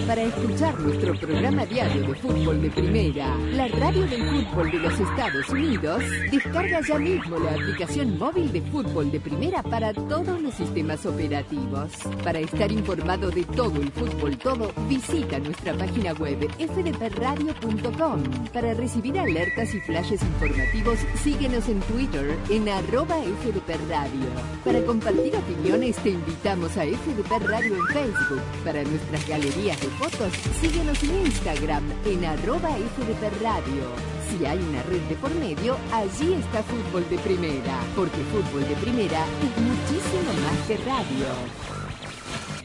[0.06, 5.00] Para escuchar nuestro programa diario de fútbol de primera, la radio del fútbol de los
[5.00, 10.54] Estados Unidos, descarga ya mismo la aplicación móvil de fútbol de primera para todos los
[10.54, 11.92] sistemas operativos.
[12.22, 18.22] Para estar informado de todo el fútbol todo, visita nuestra página web fdpradio.com.
[18.52, 24.27] Para recibir alertas y flashes informativos, síguenos en Twitter en arroba fdpradio.
[24.64, 28.40] Para compartir opiniones, te invitamos a FDP Radio en Facebook.
[28.64, 33.85] Para nuestras galerías de fotos, síguenos en Instagram en arroba FDP Radio.
[34.31, 38.75] Si hay una red de por medio, allí está Fútbol de Primera, porque Fútbol de
[38.77, 41.77] Primera es muchísimo más que radio.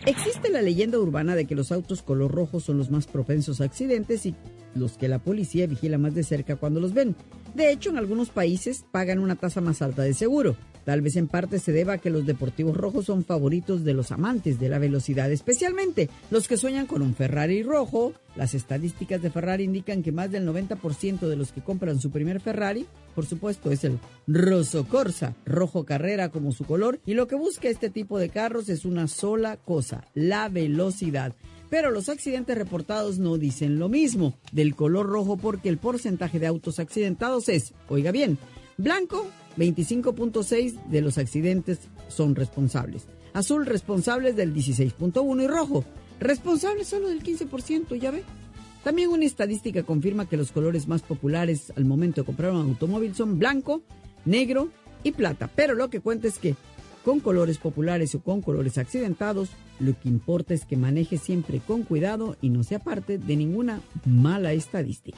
[0.05, 3.65] Existe la leyenda urbana de que los autos color rojo son los más propensos a
[3.65, 4.35] accidentes y
[4.75, 7.15] los que la policía vigila más de cerca cuando los ven.
[7.53, 10.55] De hecho, en algunos países pagan una tasa más alta de seguro.
[10.85, 14.11] Tal vez en parte se deba a que los deportivos rojos son favoritos de los
[14.11, 18.13] amantes de la velocidad, especialmente los que sueñan con un Ferrari rojo.
[18.35, 22.39] Las estadísticas de Ferrari indican que más del 90% de los que compran su primer
[22.39, 27.35] Ferrari, por supuesto, es el Rosso Corsa, rojo carrera como su color, y lo que
[27.35, 31.35] busca este tipo de carros es una sola cosa, la velocidad.
[31.71, 34.37] Pero los accidentes reportados no dicen lo mismo.
[34.51, 38.37] Del color rojo porque el porcentaje de autos accidentados es, oiga bien,
[38.77, 39.25] blanco
[39.57, 41.79] 25.6 de los accidentes
[42.09, 45.85] son responsables, azul responsables del 16.1 y rojo
[46.19, 48.23] responsables solo del 15%, ya ve.
[48.83, 53.15] También una estadística confirma que los colores más populares al momento de comprar un automóvil
[53.15, 53.81] son blanco,
[54.25, 54.69] negro
[55.03, 56.55] y plata, pero lo que cuenta es que
[57.03, 61.83] con colores populares o con colores accidentados, lo que importa es que maneje siempre con
[61.83, 65.17] cuidado y no sea parte de ninguna mala estadística.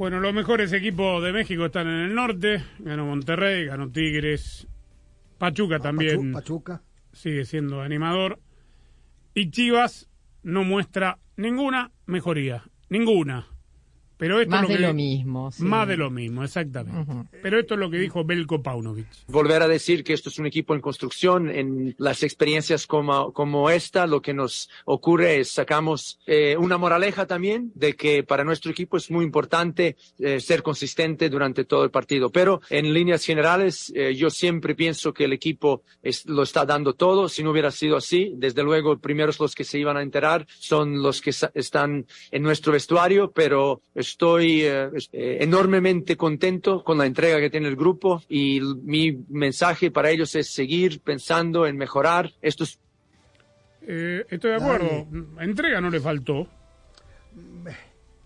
[0.00, 2.64] Bueno, los mejores equipos de México están en el norte.
[2.78, 4.66] Ganó Monterrey, ganó Tigres.
[5.36, 6.82] Pachuca también Pachuca.
[7.12, 8.40] sigue siendo animador.
[9.34, 10.08] Y Chivas
[10.42, 12.64] no muestra ninguna mejoría.
[12.88, 13.46] Ninguna.
[14.20, 15.50] Pero esto Más es lo de que- lo mismo.
[15.50, 15.62] sí.
[15.64, 17.12] Más de lo mismo, exactamente.
[17.42, 19.06] Pero esto es lo que dijo Belko Paunovic.
[19.28, 21.48] volver a decir que esto es un equipo en construcción.
[21.50, 27.26] En las experiencias como, como esta, lo que nos ocurre es sacamos eh, una moraleja
[27.26, 31.90] también de que para nuestro equipo es muy importante eh, ser consistente durante todo el
[31.90, 32.30] partido.
[32.30, 36.92] Pero en líneas generales, eh, yo siempre pienso que el equipo es- lo está dando
[36.92, 37.28] todo.
[37.28, 41.02] Si no hubiera sido así, desde luego, primeros los que se iban a enterar son
[41.02, 43.80] los que sa- están en nuestro vestuario, pero
[44.10, 49.90] estoy eh, eh, enormemente contento con la entrega que tiene el grupo y mi mensaje
[49.90, 52.32] para ellos es seguir pensando en mejorar.
[52.42, 52.78] Esto es
[53.82, 55.06] Eh, estoy de acuerdo.
[55.40, 56.46] Entrega no le faltó.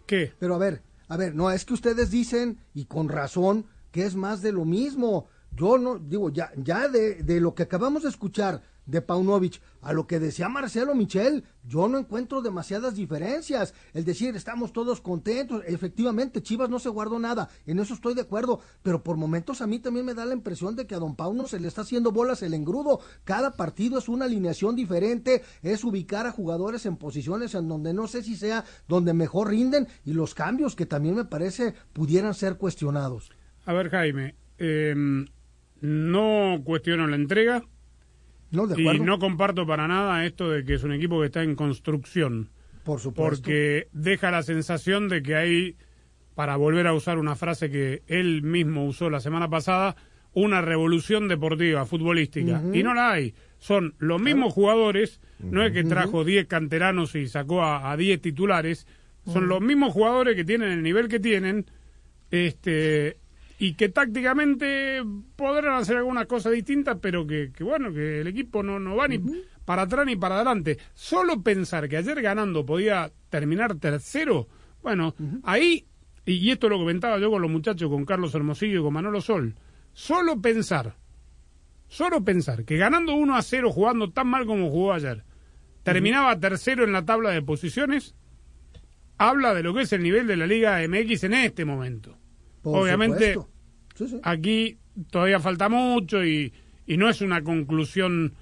[0.06, 0.32] ¿Qué?
[0.38, 4.14] Pero a ver, a ver, no, es que ustedes dicen, y con razón, que es
[4.16, 5.28] más de lo mismo.
[5.56, 9.92] Yo no, digo, ya, ya de, de lo que acabamos de escuchar de Paunovic a
[9.92, 13.74] lo que decía Marcelo Michel, yo no encuentro demasiadas diferencias.
[13.92, 18.22] El decir, estamos todos contentos, efectivamente, Chivas no se guardó nada, en eso estoy de
[18.22, 21.16] acuerdo, pero por momentos a mí también me da la impresión de que a Don
[21.16, 23.00] Pauno se le está haciendo bolas el engrudo.
[23.24, 28.06] Cada partido es una alineación diferente, es ubicar a jugadores en posiciones en donde no
[28.06, 32.56] sé si sea donde mejor rinden y los cambios que también me parece pudieran ser
[32.56, 33.30] cuestionados.
[33.66, 34.94] A ver, Jaime, eh,
[35.80, 37.62] no cuestiono la entrega
[38.54, 41.42] No, de y no comparto para nada esto de que es un equipo que está
[41.42, 42.50] en construcción.
[42.84, 43.36] Por supuesto.
[43.36, 45.76] Porque deja la sensación de que hay,
[46.34, 49.96] para volver a usar una frase que él mismo usó la semana pasada,
[50.34, 52.62] una revolución deportiva, futbolística.
[52.72, 53.34] Y no la hay.
[53.58, 58.20] Son los mismos jugadores, no es que trajo 10 canteranos y sacó a a 10
[58.20, 58.86] titulares,
[59.26, 61.64] son los mismos jugadores que tienen el nivel que tienen,
[62.30, 63.16] este
[63.58, 65.02] y que tácticamente
[65.36, 69.08] podrán hacer algunas cosas distintas, pero que, que bueno, que el equipo no, no va
[69.08, 69.20] ni
[69.64, 70.78] para atrás ni para adelante.
[70.94, 74.48] Solo pensar que ayer ganando podía terminar tercero,
[74.82, 75.14] bueno,
[75.44, 75.86] ahí,
[76.26, 79.20] y, y esto lo comentaba yo con los muchachos, con Carlos Hermosillo y con Manolo
[79.20, 79.54] Sol,
[79.92, 80.96] solo pensar,
[81.86, 85.24] solo pensar que ganando 1 a 0 jugando tan mal como jugó ayer,
[85.84, 88.14] terminaba tercero en la tabla de posiciones,
[89.16, 92.18] habla de lo que es el nivel de la Liga MX en este momento.
[92.64, 93.52] Por Obviamente, supuesto.
[93.94, 94.20] Sí, sí.
[94.24, 94.78] aquí
[95.10, 96.52] todavía falta mucho y,
[96.86, 98.32] y no es una conclusión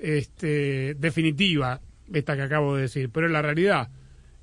[0.00, 1.80] este, definitiva
[2.12, 3.90] esta que acabo de decir, pero es la realidad.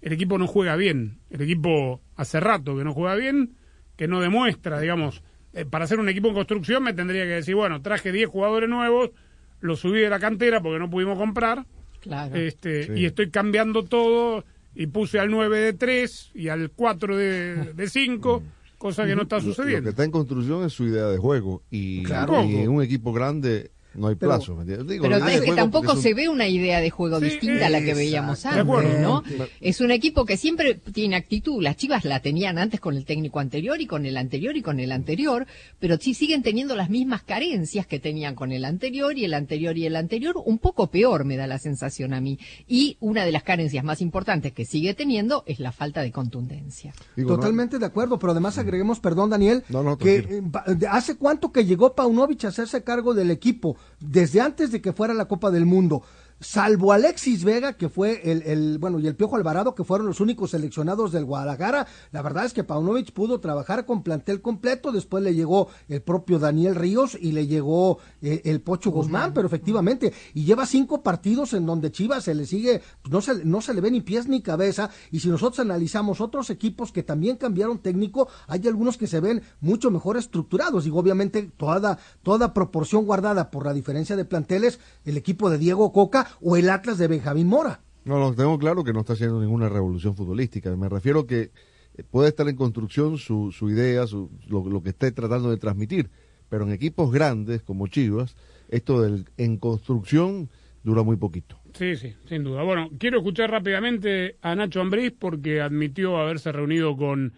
[0.02, 3.56] El equipo no juega bien, el equipo hace rato que no juega bien,
[3.95, 5.21] que no demuestra, digamos,
[5.54, 8.69] eh, para ser un equipo en construcción me tendría que decir, bueno, traje 10 jugadores
[8.69, 9.12] nuevos,
[9.60, 11.65] los subí de la cantera porque no pudimos comprar,
[11.99, 12.36] Claro.
[12.36, 12.91] este, Sí.
[12.95, 17.89] y estoy cambiando todo y puse al 9 de 3 y al 4 de, de
[17.89, 18.41] 5,
[18.80, 19.84] cosa que no está Lo- Lo, sucediendo.
[19.84, 21.62] que está en construcción es su idea de juego.
[21.70, 22.44] Y, Claro.
[22.44, 24.58] y un equipo grande no hay Pero- plazo.
[24.64, 27.82] Digo, Pero es que tampoco se ve una idea de juego Sí, distinta a la
[27.82, 29.24] que veíamos antes, ¿no?
[29.62, 31.62] Es un equipo que siempre tiene actitud.
[31.62, 34.80] Las Chivas la tenían antes con el técnico anterior y con el anterior y con
[34.80, 35.46] el anterior,
[35.80, 39.78] pero sí siguen teniendo las mismas carencias que tenían con el anterior y el anterior
[39.78, 42.40] y el anterior, un poco peor me da la sensación a mí.
[42.68, 46.94] Y una de las carencias más importantes que sigue teniendo es la falta de contundencia.
[47.16, 50.42] Totalmente de acuerdo, pero además agreguemos, perdón Daniel, no, que eh,
[50.90, 55.13] hace cuánto que llegó Paunovic a hacerse cargo del equipo, desde antes de que fuera
[55.13, 56.04] la Copa del Mundo.
[56.39, 60.19] Salvo Alexis Vega, que fue el, el, bueno, y el Piojo Alvarado, que fueron los
[60.19, 65.24] únicos seleccionados del Guadalajara, la verdad es que Paunovic pudo trabajar con plantel completo, después
[65.24, 70.14] le llegó el propio Daniel Ríos y le llegó eh, el Pocho Guzmán, pero efectivamente,
[70.34, 73.74] y lleva cinco partidos en donde Chivas se le sigue, pues, no se, no se
[73.74, 77.80] le ve ni pies ni cabeza, y si nosotros analizamos otros equipos que también cambiaron
[77.80, 83.51] técnico, hay algunos que se ven mucho mejor estructurados, y obviamente toda, toda proporción guardada
[83.51, 87.47] por la diferencia de planteles, el equipo de Diego Coca o el Atlas de Benjamín
[87.47, 87.82] Mora.
[88.05, 90.75] No, no, tengo claro que no está haciendo ninguna revolución futbolística.
[90.75, 91.51] Me refiero que
[91.95, 95.57] eh, puede estar en construcción su, su idea, su, lo, lo, que esté tratando de
[95.57, 96.09] transmitir,
[96.49, 98.36] pero en equipos grandes como Chivas,
[98.69, 100.49] esto del en construcción
[100.84, 101.59] dura muy poquito.
[101.73, 102.63] Sí, sí, sin duda.
[102.63, 107.34] Bueno, quiero escuchar rápidamente a Nacho Ambriz porque admitió haberse reunido con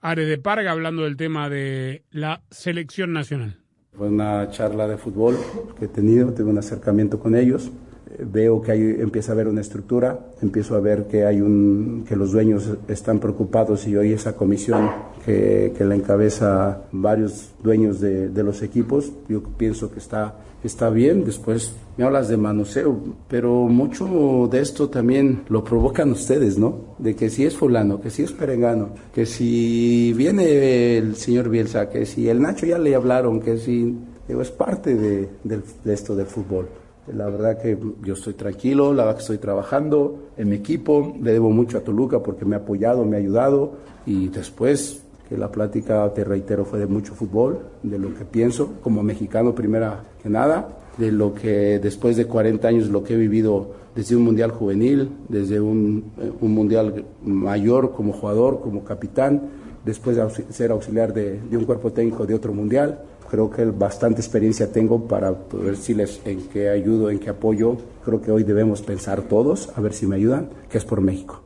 [0.00, 3.58] Ares de Parga hablando del tema de la selección nacional.
[3.92, 5.36] Fue una charla de fútbol
[5.78, 7.70] que he tenido, tuve un acercamiento con ellos
[8.18, 12.16] veo que hay, empieza a haber una estructura, empiezo a ver que hay un que
[12.16, 14.90] los dueños están preocupados y hoy esa comisión
[15.24, 20.34] que, que la encabeza varios dueños de, de, los equipos, yo pienso que está
[20.64, 21.24] está bien.
[21.24, 22.98] Después me hablas de manoseo,
[23.28, 26.96] pero mucho de esto también lo provocan ustedes, ¿no?
[26.98, 31.88] De que si es fulano, que si es perengano, que si viene el señor Bielsa,
[31.90, 33.94] que si el Nacho ya le hablaron, que si
[34.26, 36.68] digo, es parte de, de, de esto del fútbol.
[37.12, 41.32] La verdad que yo estoy tranquilo, la verdad que estoy trabajando en mi equipo, le
[41.32, 43.72] debo mucho a Toluca porque me ha apoyado, me ha ayudado
[44.06, 48.74] y después que la plática, te reitero, fue de mucho fútbol, de lo que pienso
[48.82, 53.16] como mexicano primera que nada, de lo que después de 40 años lo que he
[53.16, 59.42] vivido desde un mundial juvenil, desde un, un mundial mayor como jugador, como capitán,
[59.84, 63.00] después de ser auxiliar de, de un cuerpo técnico de otro mundial
[63.34, 67.76] creo que bastante experiencia tengo para poder decirles en qué ayudo, en qué apoyo.
[68.04, 71.44] Creo que hoy debemos pensar todos, a ver si me ayudan, que es por México.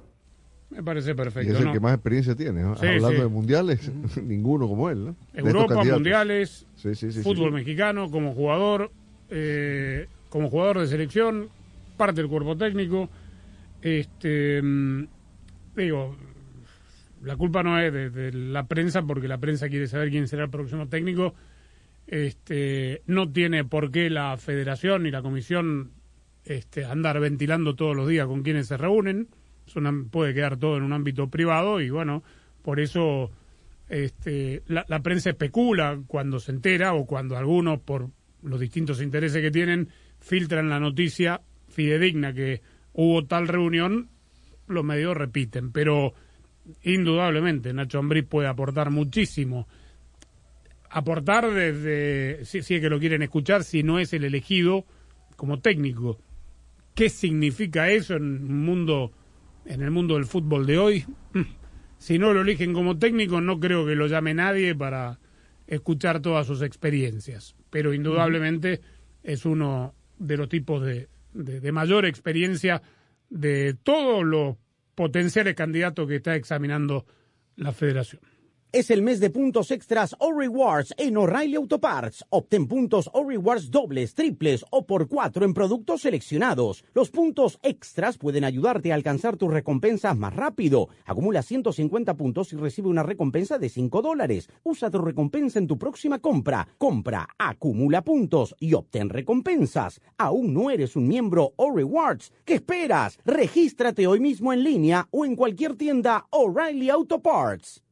[0.68, 1.50] Me parece perfecto.
[1.50, 1.72] Y es el ¿no?
[1.72, 2.76] que más experiencia tiene, ¿no?
[2.76, 3.16] Sí, hablando sí.
[3.22, 5.16] de mundiales, ninguno como él, ¿no?
[5.32, 7.54] Europa, mundiales, Sí, sí, sí, fútbol sí.
[7.54, 8.90] mexicano, como jugador,
[9.30, 11.48] eh, como jugador de selección,
[11.96, 13.08] parte del cuerpo técnico.
[13.80, 15.06] Este, mm,
[15.74, 16.16] digo,
[17.22, 20.50] la culpa no es de, la prensa, porque la prensa quiere saber quién será el
[20.50, 21.34] próximo técnico.
[22.06, 25.92] Este, no tiene por qué la federación y la comisión
[26.44, 29.28] este, andar ventilando todos los días con quienes se reúnen.
[30.10, 32.22] Puede quedar todo en un ámbito privado y bueno,
[32.62, 33.30] por eso
[33.88, 38.08] este, la, la prensa especula cuando se entera o cuando algunos, por
[38.42, 39.90] los distintos intereses que tienen,
[40.20, 42.62] filtran la noticia fidedigna que
[42.94, 44.08] hubo tal reunión,
[44.66, 45.70] los medios repiten.
[45.70, 46.14] Pero
[46.82, 49.68] indudablemente Nacho Ambriz puede aportar muchísimo.
[50.90, 54.86] Aportar desde, si, es que lo quieren escuchar, si no es el elegido
[55.36, 56.18] como técnico.
[56.94, 59.12] ¿Qué significa eso en un mundo,
[59.66, 61.04] en el mundo del fútbol de hoy?
[61.32, 61.42] Mm.
[61.98, 65.18] Si no lo eligen como técnico, no creo que lo llame nadie para
[65.66, 67.54] escuchar todas sus experiencias.
[67.70, 68.80] Pero indudablemente
[69.22, 72.82] es uno de los tipos de, de, de mayor experiencia
[73.30, 74.56] de todos los
[74.98, 77.06] potenciales candidatos que está examinando
[77.54, 78.20] la federación.
[78.70, 82.22] Es el mes de puntos extras o rewards en O'Reilly Auto Parts.
[82.28, 86.84] Obtén puntos o rewards dobles, triples o por cuatro en productos seleccionados.
[86.92, 90.90] Los puntos extras pueden ayudarte a alcanzar tus recompensas más rápido.
[91.06, 94.50] Acumula 150 puntos y recibe una recompensa de 5 dólares.
[94.64, 96.68] Usa tu recompensa en tu próxima compra.
[96.76, 99.98] Compra, acumula puntos y obtén recompensas.
[100.18, 102.34] ¿Aún no eres un miembro o rewards?
[102.44, 103.18] ¿Qué esperas?
[103.24, 107.82] Regístrate hoy mismo en línea o en cualquier tienda O'Reilly Auto Parts.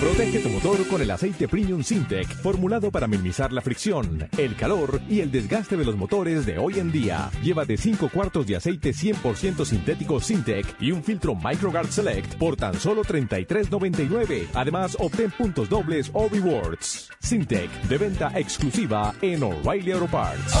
[0.00, 5.00] Protege tu motor con el aceite Premium Sintec, formulado para minimizar la fricción, el calor
[5.08, 7.30] y el desgaste de los motores de hoy en día.
[7.42, 12.74] Llévate 5 cuartos de aceite 100% sintético Sintec y un filtro MicroGuard Select por tan
[12.74, 14.48] solo $33.99.
[14.54, 17.08] Además, obtén puntos dobles o rewards.
[17.20, 20.54] Sintec, de venta exclusiva en O'Reilly Auto Parts.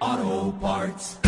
[0.00, 1.27] Auto Parts.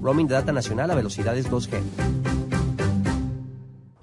[0.00, 1.80] Roaming de data nacional a velocidades 2G.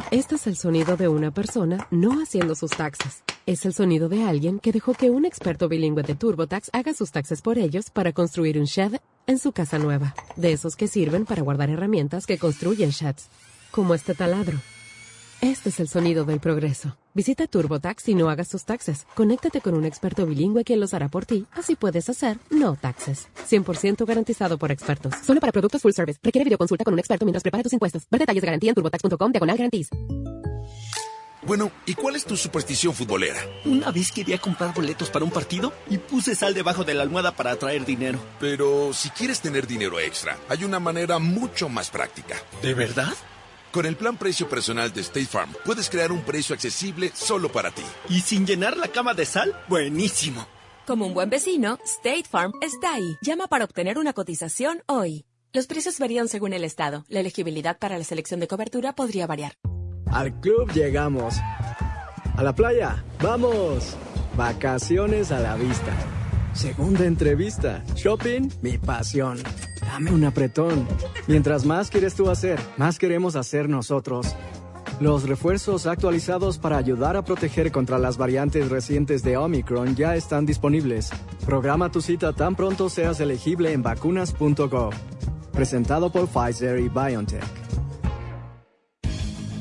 [0.10, 3.24] Este es el sonido de una persona no haciendo sus taxes.
[3.46, 7.12] Es el sonido de alguien que dejó que un experto bilingüe de TurboTax haga sus
[7.12, 10.16] taxes por ellos para construir un shed en su casa nueva.
[10.36, 13.28] De esos que sirven para guardar herramientas que construyen sheds.
[13.72, 14.58] Como este taladro.
[15.42, 16.98] Este es el sonido del progreso.
[17.14, 19.06] Visita TurboTax y no hagas tus taxes.
[19.14, 21.46] Conéctate con un experto bilingüe quien los hará por ti.
[21.52, 23.28] Así puedes hacer no taxes.
[23.48, 25.14] 100% garantizado por expertos.
[25.24, 26.20] Solo para productos full service.
[26.24, 28.08] Requiere videoconsulta con un experto mientras prepara tus impuestos.
[28.10, 29.90] Ver detalles de garantía en turbotax.com diagonal garantías.
[31.44, 33.40] Bueno, ¿y cuál es tu superstición futbolera?
[33.64, 37.32] Una vez quería comprar boletos para un partido y puse sal debajo de la almohada
[37.32, 38.20] para atraer dinero.
[38.40, 42.36] Pero si quieres tener dinero extra, hay una manera mucho más práctica.
[42.62, 43.14] ¿De verdad?
[43.72, 47.72] Con el plan precio personal de State Farm, puedes crear un precio accesible solo para
[47.72, 47.84] ti.
[48.10, 49.56] ¿Y sin llenar la cama de sal?
[49.68, 50.48] Buenísimo.
[50.86, 53.18] Como un buen vecino, State Farm está ahí.
[53.22, 55.26] Llama para obtener una cotización hoy.
[55.52, 57.04] Los precios varían según el estado.
[57.10, 59.54] La elegibilidad para la selección de cobertura podría variar.
[60.12, 61.36] Al club llegamos.
[62.38, 63.96] A la playa, vamos.
[64.38, 65.94] Vacaciones a la vista.
[66.54, 67.84] Segunda entrevista.
[67.96, 69.40] Shopping, mi pasión.
[69.88, 70.86] Dame un apretón.
[71.28, 74.36] Mientras más quieres tú hacer, más queremos hacer nosotros.
[75.00, 80.46] Los refuerzos actualizados para ayudar a proteger contra las variantes recientes de Omicron ya están
[80.46, 81.10] disponibles.
[81.46, 84.94] Programa tu cita tan pronto seas elegible en vacunas.gov.
[85.54, 87.67] Presentado por Pfizer y BioNTech.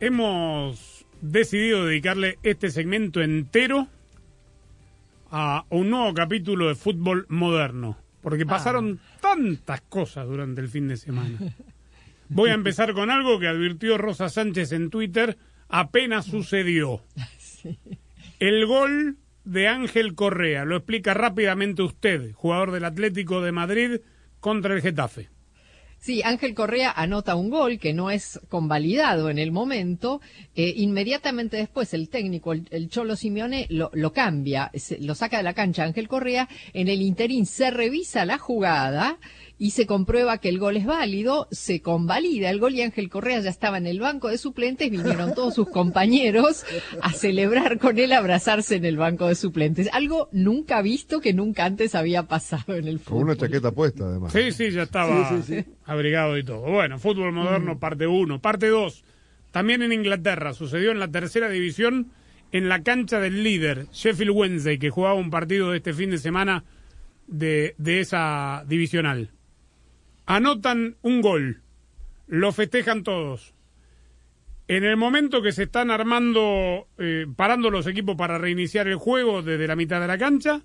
[0.00, 3.88] Hemos decidido dedicarle este segmento entero
[5.30, 10.96] a un nuevo capítulo de fútbol moderno, porque pasaron tantas cosas durante el fin de
[10.96, 11.38] semana.
[12.28, 15.36] Voy a empezar con algo que advirtió Rosa Sánchez en Twitter
[15.68, 17.02] apenas sucedió.
[18.38, 24.00] El gol de Ángel Correa, lo explica rápidamente usted, jugador del Atlético de Madrid
[24.40, 25.30] contra el Getafe.
[26.00, 30.20] Sí, Ángel Correa anota un gol que no es convalidado en el momento.
[30.54, 35.38] Eh, inmediatamente después el técnico, el, el Cholo Simeone, lo, lo cambia, se- lo saca
[35.38, 36.48] de la cancha Ángel Correa.
[36.72, 39.18] En el interín se revisa la jugada
[39.60, 43.40] y se comprueba que el gol es válido, se convalida el gol y Ángel Correa
[43.40, 46.64] ya estaba en el banco de suplentes, vinieron todos sus compañeros
[47.02, 49.88] a celebrar con él, a abrazarse en el banco de suplentes.
[49.92, 53.24] Algo nunca visto que nunca antes había pasado en el Con fútbol.
[53.24, 54.32] una chaqueta puesta, además.
[54.32, 55.70] Sí, sí, ya estaba Sí, sí, sí.
[55.84, 56.60] abrigado y todo.
[56.60, 58.40] Bueno, fútbol moderno, parte 1.
[58.40, 59.04] Parte 2.
[59.50, 62.12] También en Inglaterra sucedió en la tercera división,
[62.52, 66.18] en la cancha del líder, Sheffield Wednesday, que jugaba un partido de este fin de
[66.18, 66.64] semana
[67.26, 69.30] de, de esa divisional.
[70.30, 71.62] Anotan un gol,
[72.26, 73.54] lo festejan todos.
[74.66, 79.40] En el momento que se están armando, eh, parando los equipos para reiniciar el juego
[79.40, 80.60] desde la mitad de la cancha,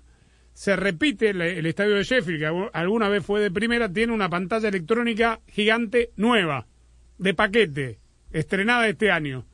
[0.52, 4.12] se repite el, el estadio de Sheffield, que algu- alguna vez fue de primera, tiene
[4.12, 6.66] una pantalla electrónica gigante nueva,
[7.16, 7.98] de paquete,
[8.32, 9.46] estrenada este año.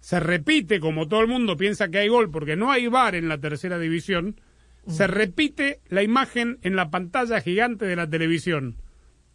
[0.00, 3.28] Se repite, como todo el mundo piensa que hay gol, porque no hay bar en
[3.28, 4.38] la tercera división,
[4.86, 8.76] se repite la imagen en la pantalla gigante de la televisión.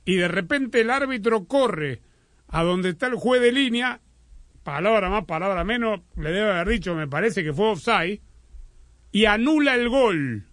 [0.05, 2.01] Y de repente el árbitro corre
[2.47, 4.01] a donde está el juez de línea,
[4.63, 8.21] palabra más, palabra menos, le debe haber dicho, me parece que fue offside,
[9.11, 10.45] y anula el gol.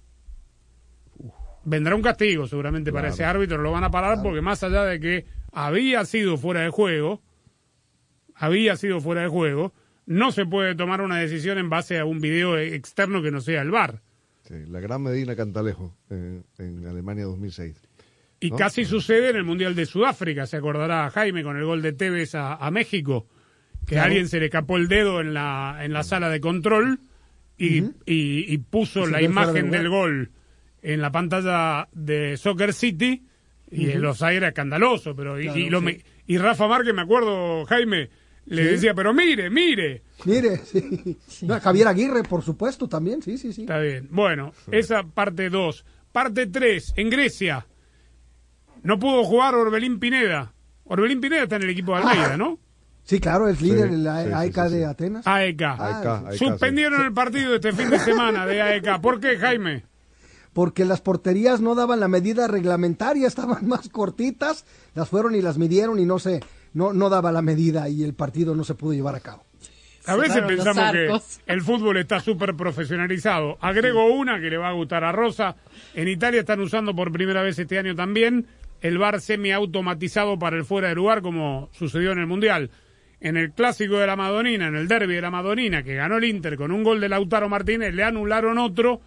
[1.65, 4.99] Vendrá un castigo seguramente para ese árbitro, lo van a parar porque más allá de
[4.99, 7.23] que había sido fuera de juego,
[8.35, 9.75] había sido fuera de juego,
[10.07, 13.63] no se puede tomar una decisión en base a un video externo que no sea
[13.63, 14.01] el VAR.
[14.43, 17.90] Sí, la gran Medina Cantalejo en, en Alemania 2006.
[18.41, 18.57] Y ¿no?
[18.57, 22.35] casi sucede en el Mundial de Sudáfrica, se acordará Jaime con el gol de Tevez
[22.35, 23.27] a, a México,
[23.87, 27.01] que a alguien se le capó el dedo en la, en la sala de control
[27.59, 30.31] y, y- y puso la imagen de del gol
[30.83, 33.23] en la pantalla de Soccer City
[33.71, 33.97] y Ujú.
[33.99, 35.85] el offside era escandaloso, pero y, Claro, y lo sí.
[35.85, 38.09] me- y Rafa Márquez, me acuerdo, Jaime,
[38.47, 38.69] le Sí.
[38.71, 40.03] decía, pero mire, mire.
[40.25, 41.19] Mire, sí.
[41.43, 43.63] No, Javier Aguirre, por supuesto, también, sí, sí, sí.
[43.63, 44.09] Está bien.
[44.11, 45.85] Bueno, esa parte 2.
[46.13, 47.67] Parte 3, en Grecia.
[48.83, 50.53] No pudo jugar Orbelín Pineda.
[50.85, 52.59] Orbelín Pineda está en el equipo de Almeida, ¿no?
[53.05, 54.87] Sí, claro, es líder Sí, en la sí, sí, AEK sí, de.
[54.87, 55.27] Atenas.
[55.27, 55.63] AEK.
[55.63, 59.01] AEK, AEK, Suspendieron el partido este fin de semana de AEK.
[59.01, 59.85] ¿Por qué, Jaime?
[60.53, 64.65] Porque las porterías no daban la medida reglamentaria, estaban más cortitas,
[64.95, 66.41] las fueron y las midieron y no sé,
[66.73, 69.45] no, no daba la medida y el partido no se pudo llevar a cabo.
[70.07, 73.59] A veces pensamos que el fútbol está súper profesionalizado.
[73.61, 75.57] Agrego una que le va a gustar a Rosa.
[75.95, 78.47] En Italia están usando por primera vez este año también
[78.81, 82.71] el bar semiautomatizado para el fuera de lugar, como sucedió en el Mundial.
[83.21, 86.25] En el clásico de la Madonina, en el derby de la Madonina, que ganó el
[86.25, 89.03] Inter con un gol de Lautaro Martínez, le anularon otro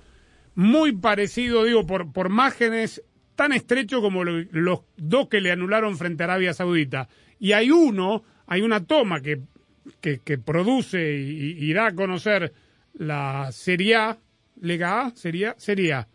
[0.55, 3.01] muy parecido, digo, por, por márgenes
[3.35, 7.09] tan estrecho como lo- los dos que le anularon frente a Arabia Saudita.
[7.39, 9.39] Y hay uno, hay una toma que,
[9.99, 12.53] que, produce y, da a conocer
[12.93, 14.17] la Serie A,
[14.61, 15.55] Lega A, Serie A,
[15.91, 16.07] A,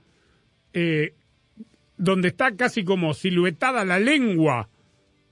[0.73, 1.15] eh,
[1.99, 4.69] donde está casi como siluetada la lengua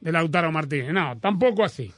[0.00, 0.92] de Lautaro Martínez.
[0.92, 1.92] No, tampoco así.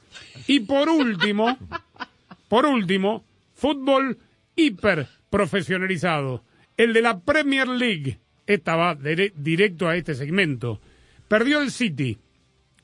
[0.47, 1.57] Y por último,
[2.47, 4.17] por último, fútbol
[4.55, 6.43] hiper profesionalizado.
[6.77, 8.19] El de la Premier League.
[8.47, 10.79] Esta va dire- directo a este segmento.
[11.27, 12.17] Perdió el City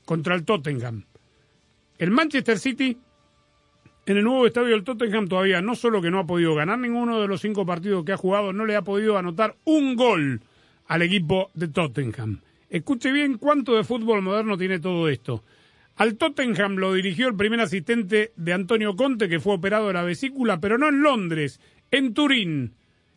[0.04, 1.04] contra el Tottenham.
[1.98, 2.96] El Manchester City,
[4.04, 7.20] en el nuevo estadio del Tottenham, todavía no solo que no ha podido ganar ninguno
[7.20, 10.42] de los cinco partidos que ha jugado, no le ha podido anotar un gol
[10.88, 12.40] al equipo de Tottenham.
[12.68, 15.44] Escuche bien cuánto de fútbol moderno tiene todo esto.
[15.96, 20.02] Al Tottenham lo dirigió el primer asistente de Antonio Conte, que fue operado de la
[20.02, 21.60] vesícula, pero no en Londres,
[21.90, 22.74] en Turín,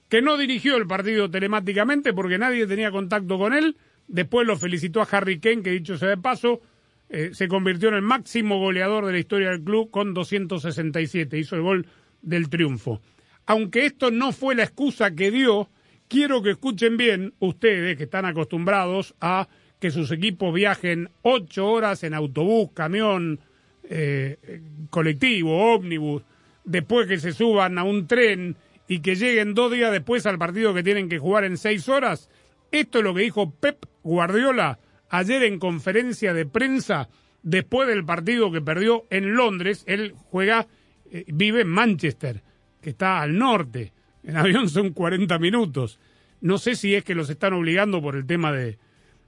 [0.08, 3.76] que no dirigió el partido telemáticamente porque nadie tenía contacto con él.
[4.08, 6.62] Después lo felicitó a Harry Kane, que dicho sea de paso,
[7.10, 11.38] eh, se convirtió en el máximo goleador de la historia del club con 267.
[11.38, 11.88] Hizo el gol
[12.22, 13.02] del triunfo.
[13.46, 15.70] Aunque esto no fue la excusa que dio,
[16.10, 19.48] quiero que escuchen bien ustedes que están acostumbrados a
[19.80, 23.40] que sus equipos viajen ocho horas en autobús, camión,
[23.84, 26.24] eh, colectivo, ómnibus,
[26.66, 28.58] después que se suban a un tren
[28.88, 32.30] y que lleguen dos días después al partido que tienen que jugar en seis horas.
[32.72, 34.80] Esto es lo que dijo Pep Guardiola
[35.10, 37.08] ayer en conferencia de prensa
[37.42, 39.84] después del partido que perdió en Londres.
[39.88, 40.68] Él juega,
[41.12, 42.44] eh, vive en Manchester,
[42.82, 43.94] que está al norte.
[44.24, 46.00] En avión son 40 minutos.
[46.42, 48.78] No sé si es que los están obligando por el tema de,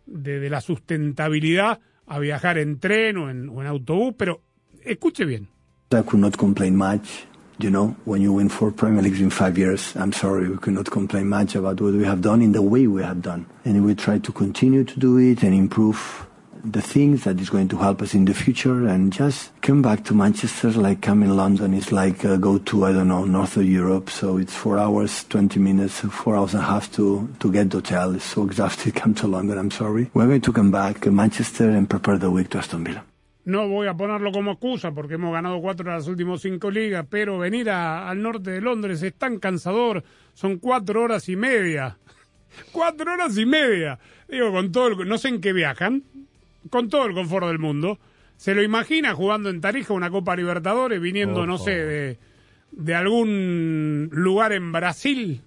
[0.05, 4.41] de, de la sustentabilidad a viajar en tren o en, o en autobús, pero
[4.83, 5.47] escuche bien.
[5.93, 7.25] I could not complain much.
[7.59, 10.73] You know, when you win four Premier Leagues in five years, I'm sorry, we could
[10.73, 13.45] not complain much about what we have done in the way we have done.
[13.65, 16.25] And we try to continue to do it and improve
[16.63, 20.03] the things that is going to help us in the future and just come back
[20.05, 23.57] to Manchester like come in London It's like uh, go to, I don't know, north
[23.57, 24.09] of Europe.
[24.09, 27.77] So it's four hours, 20 minutes, four hours and a half to, to get the
[27.77, 28.15] hotel.
[28.15, 28.93] It's so exhausted.
[29.01, 30.09] Come to London, I'm sorry.
[30.13, 33.03] We're going to come back to Manchester and prepare the week to Aston Villa.
[33.43, 37.05] No voy a ponerlo como excusa porque hemos ganado cuatro de las últimas cinco ligas,
[37.09, 40.03] pero venir a- al norte de Londres es tan cansador.
[40.35, 41.97] Son cuatro horas y media.
[42.73, 43.97] Cuatro horas y media.
[44.27, 46.03] Digo, con todo el, no sé en qué viajan,
[46.69, 47.97] con todo el confort del mundo.
[48.37, 52.17] Se lo imagina jugando en Tarija una Copa Libertadores, viniendo, no sé, de,
[52.71, 55.41] de algún lugar en Brasil.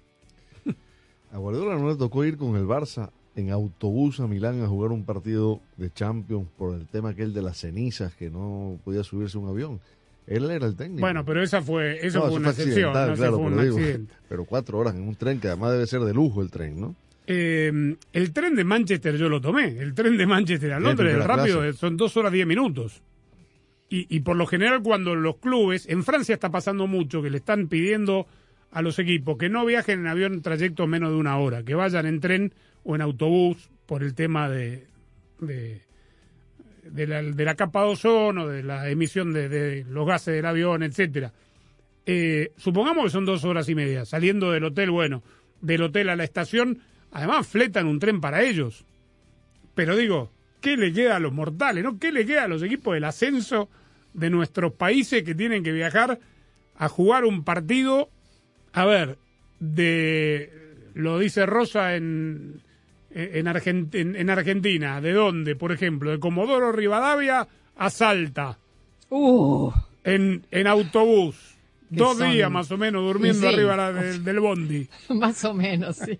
[1.31, 4.91] A Guardiola no le tocó ir con el Barça en autobús a Milán a jugar
[4.91, 9.37] un partido de Champions por el tema aquel de las cenizas, que no podía subirse
[9.37, 9.81] un avión.
[10.27, 11.01] Él era el técnico.
[11.01, 13.77] Bueno, pero esa fue, eso No, fue una excepción, no, claro, fue un pero digo,
[13.77, 14.13] accidente.
[14.29, 16.95] pero cuatro horas en un tren, que además debe ser de lujo el tren, ¿no?
[17.27, 19.77] Eh, el tren de Manchester yo lo tomé.
[19.79, 21.69] El tren de Manchester a Londres, rápido, clase.
[21.69, 23.01] eh, son dos horas diez minutos.
[23.89, 27.37] Y, y por lo general cuando los clubes, en Francia está pasando mucho, que le
[27.37, 28.27] están pidiendo
[28.71, 32.05] a los equipos que no viajen en avión trayectos menos de una hora, que vayan
[32.05, 32.53] en tren
[32.83, 34.85] o en autobús por el tema de,
[35.39, 35.81] de
[36.83, 40.45] de la, de la capa de ozono, de la emisión de, de los gases del
[40.45, 41.33] avión, etcétera.
[42.05, 45.23] Eh, supongamos que son dos horas y media, saliendo del hotel, bueno,
[45.61, 46.79] del hotel a la estación,
[47.15, 48.85] además fletan un tren para ellos.
[49.73, 51.97] Pero digo, ¿qué le queda a los mortales, no?
[51.99, 53.69] ¿Qué le queda a los equipos del ascenso
[54.13, 56.19] de nuestros países que tienen que viajar
[56.77, 58.09] a jugar un partido,
[58.73, 59.17] a ver,
[59.59, 60.51] de,
[60.93, 62.61] lo dice Rosa en,
[63.11, 65.55] en, Argent- en- en Argentina, ¿de dónde?
[65.55, 68.57] Por ejemplo, de Comodoro Rivadavia a Salta.
[70.03, 71.55] En, en autobús.
[71.89, 73.53] Dos son- días más o menos durmiendo Sí.
[73.53, 74.87] arriba la- del, del bondi.
[75.09, 76.19] Más o menos, sí.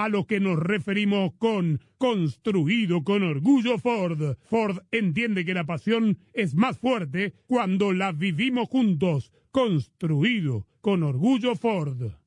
[0.00, 4.38] a lo que nos referimos con construido con orgullo Ford.
[4.48, 9.30] Ford entiende que la pasión es más fuerte cuando la vivimos juntos.
[9.50, 12.19] Construido con orgullo Ford.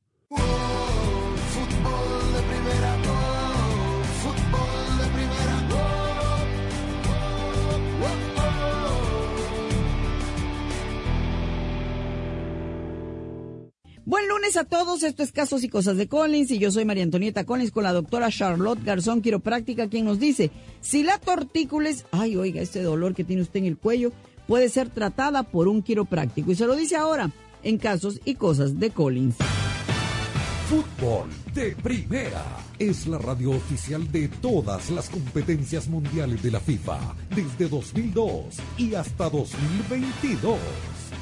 [14.06, 17.04] Buen lunes a todos, esto es Casos y Cosas de Collins y yo soy María
[17.04, 20.50] Antonieta Collins con la doctora Charlotte Garzón, quiropráctica, quien nos dice,
[20.82, 24.12] si la tortícolis, ay oiga, este dolor que tiene usted en el cuello,
[24.46, 26.52] puede ser tratada por un quiropráctico.
[26.52, 27.30] Y se lo dice ahora
[27.62, 29.36] en Casos y Cosas de Collins.
[30.68, 32.44] Fútbol de Primera
[32.78, 36.98] es la radio oficial de todas las competencias mundiales de la FIFA
[37.34, 40.58] desde 2002 y hasta 2022.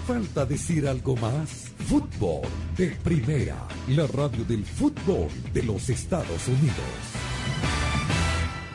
[0.07, 1.73] ¿Falta decir algo más?
[1.87, 2.43] Fútbol
[2.77, 6.77] de Primera, la radio del fútbol de los Estados Unidos.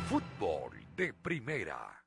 [0.07, 2.06] Fútbol de Primera.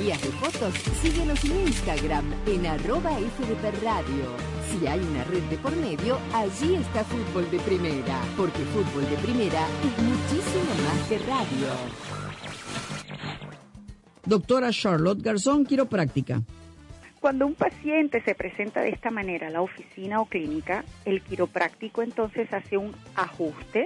[0.01, 0.73] de fotos,
[1.03, 4.25] síguenos en Instagram en arroba FDP Radio.
[4.71, 9.15] Si hay una red de por medio, allí está Fútbol de Primera, porque Fútbol de
[9.17, 11.67] Primera es muchísimo más que radio.
[14.25, 16.41] Doctora Charlotte Garzón, quiropráctica.
[17.19, 22.01] Cuando un paciente se presenta de esta manera a la oficina o clínica, el quiropráctico
[22.01, 23.85] entonces hace un ajuste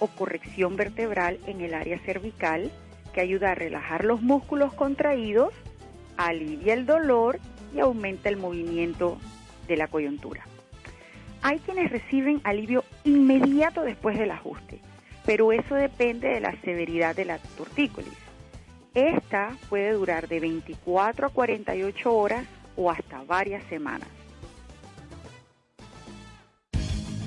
[0.00, 2.72] o corrección vertebral en el área cervical
[3.12, 5.52] que ayuda a relajar los músculos contraídos,
[6.16, 7.38] alivia el dolor
[7.74, 9.18] y aumenta el movimiento
[9.68, 10.44] de la coyuntura.
[11.42, 14.80] Hay quienes reciben alivio inmediato después del ajuste,
[15.26, 18.16] pero eso depende de la severidad de la tortícolis.
[18.94, 22.46] Esta puede durar de 24 a 48 horas
[22.76, 24.08] o hasta varias semanas.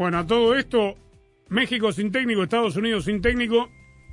[0.00, 0.96] Bueno, a todo esto,
[1.50, 3.68] México sin técnico, Estados Unidos sin técnico,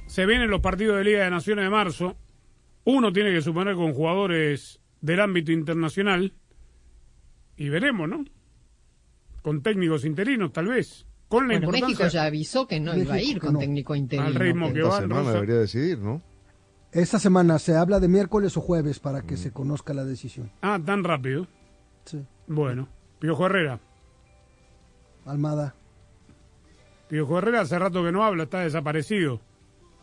[0.05, 2.17] se vienen los partidos de Liga de Naciones de marzo.
[2.83, 6.33] Uno tiene que suponer con jugadores del ámbito internacional
[7.55, 8.25] y veremos, ¿no?
[9.41, 11.07] Con técnicos interinos, tal vez.
[11.29, 13.59] Con la Bueno, importancia México ya avisó que no iba a ir con no.
[13.59, 14.27] técnico interino.
[14.27, 15.01] al ritmo que Esta va.
[15.01, 16.21] semana debería decidir, ¿no?
[16.91, 20.51] Esta semana se habla de miércoles o jueves para que se conozca la decisión.
[20.61, 21.45] Ah, tan rápido.
[22.05, 22.25] Sí.
[22.47, 22.87] Bueno,
[23.19, 23.79] Piojo Herrera.
[25.25, 25.75] Almada.
[27.09, 29.41] Piojo Herrera hace rato que no habla, está desaparecido.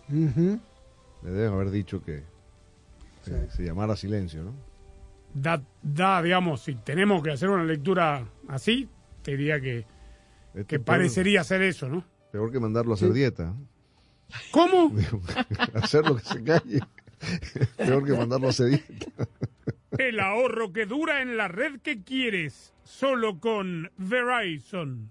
[0.09, 0.61] Le
[1.31, 2.23] deben haber dicho que,
[3.25, 4.53] que se llamara silencio, ¿no?
[5.33, 8.89] Da, da, digamos, si tenemos que hacer una lectura así,
[9.23, 9.87] te diría que,
[10.67, 12.05] Que parecería ser eso, ¿no?
[12.31, 13.55] Peor que mandarlo a hacer dieta.
[14.51, 14.93] ¿Cómo?
[15.75, 16.81] Hacerlo que se calle.
[17.77, 19.29] Peor que mandarlo a hacer dieta.
[19.99, 25.11] El ahorro que dura en la red que quieres, solo con Verizon.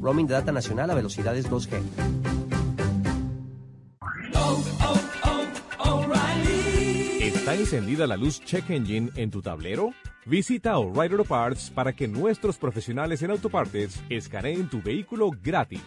[0.00, 1.80] Roaming de data nacional a velocidades 2G.
[7.20, 9.92] ¿Está encendida la luz Check Engine en tu tablero?
[10.26, 15.82] Visita O'Reilly Auto Parts para que nuestros profesionales en autopartes escaneen tu vehículo gratis.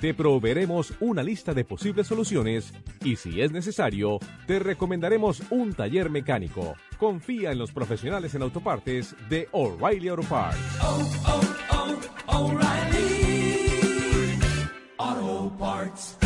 [0.00, 6.10] Te proveeremos una lista de posibles soluciones y si es necesario, te recomendaremos un taller
[6.10, 6.74] mecánico.
[6.98, 10.58] Confía en los profesionales en autopartes de O'Reilly Auto Parts.
[10.80, 11.46] Auto
[15.58, 16.25] Parts.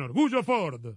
[0.00, 0.96] orgullo Ford.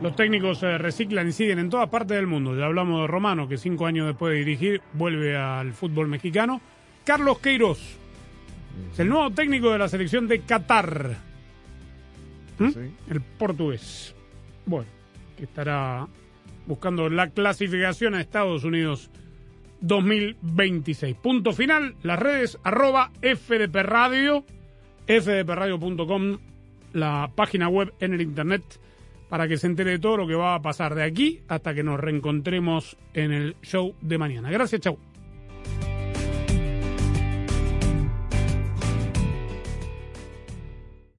[0.00, 2.56] Los técnicos se reciclan y siguen en todas partes del mundo.
[2.56, 6.60] Ya hablamos de Romano, que cinco años después de dirigir vuelve al fútbol mexicano.
[7.04, 7.80] Carlos Queiroz
[8.92, 11.16] es el nuevo técnico de la selección de Qatar.
[12.58, 12.68] ¿Mm?
[13.10, 14.14] El portugués.
[14.66, 14.88] Bueno,
[15.36, 16.06] que estará
[16.66, 19.10] buscando la clasificación a Estados Unidos
[19.80, 21.16] 2026.
[21.16, 24.44] Punto final, las redes arroba FDP Radio,
[25.06, 26.38] fdpradio.com,
[26.92, 28.62] la página web en el internet
[29.28, 31.82] para que se entere de todo lo que va a pasar de aquí hasta que
[31.82, 34.50] nos reencontremos en el show de mañana.
[34.50, 35.07] Gracias, chau.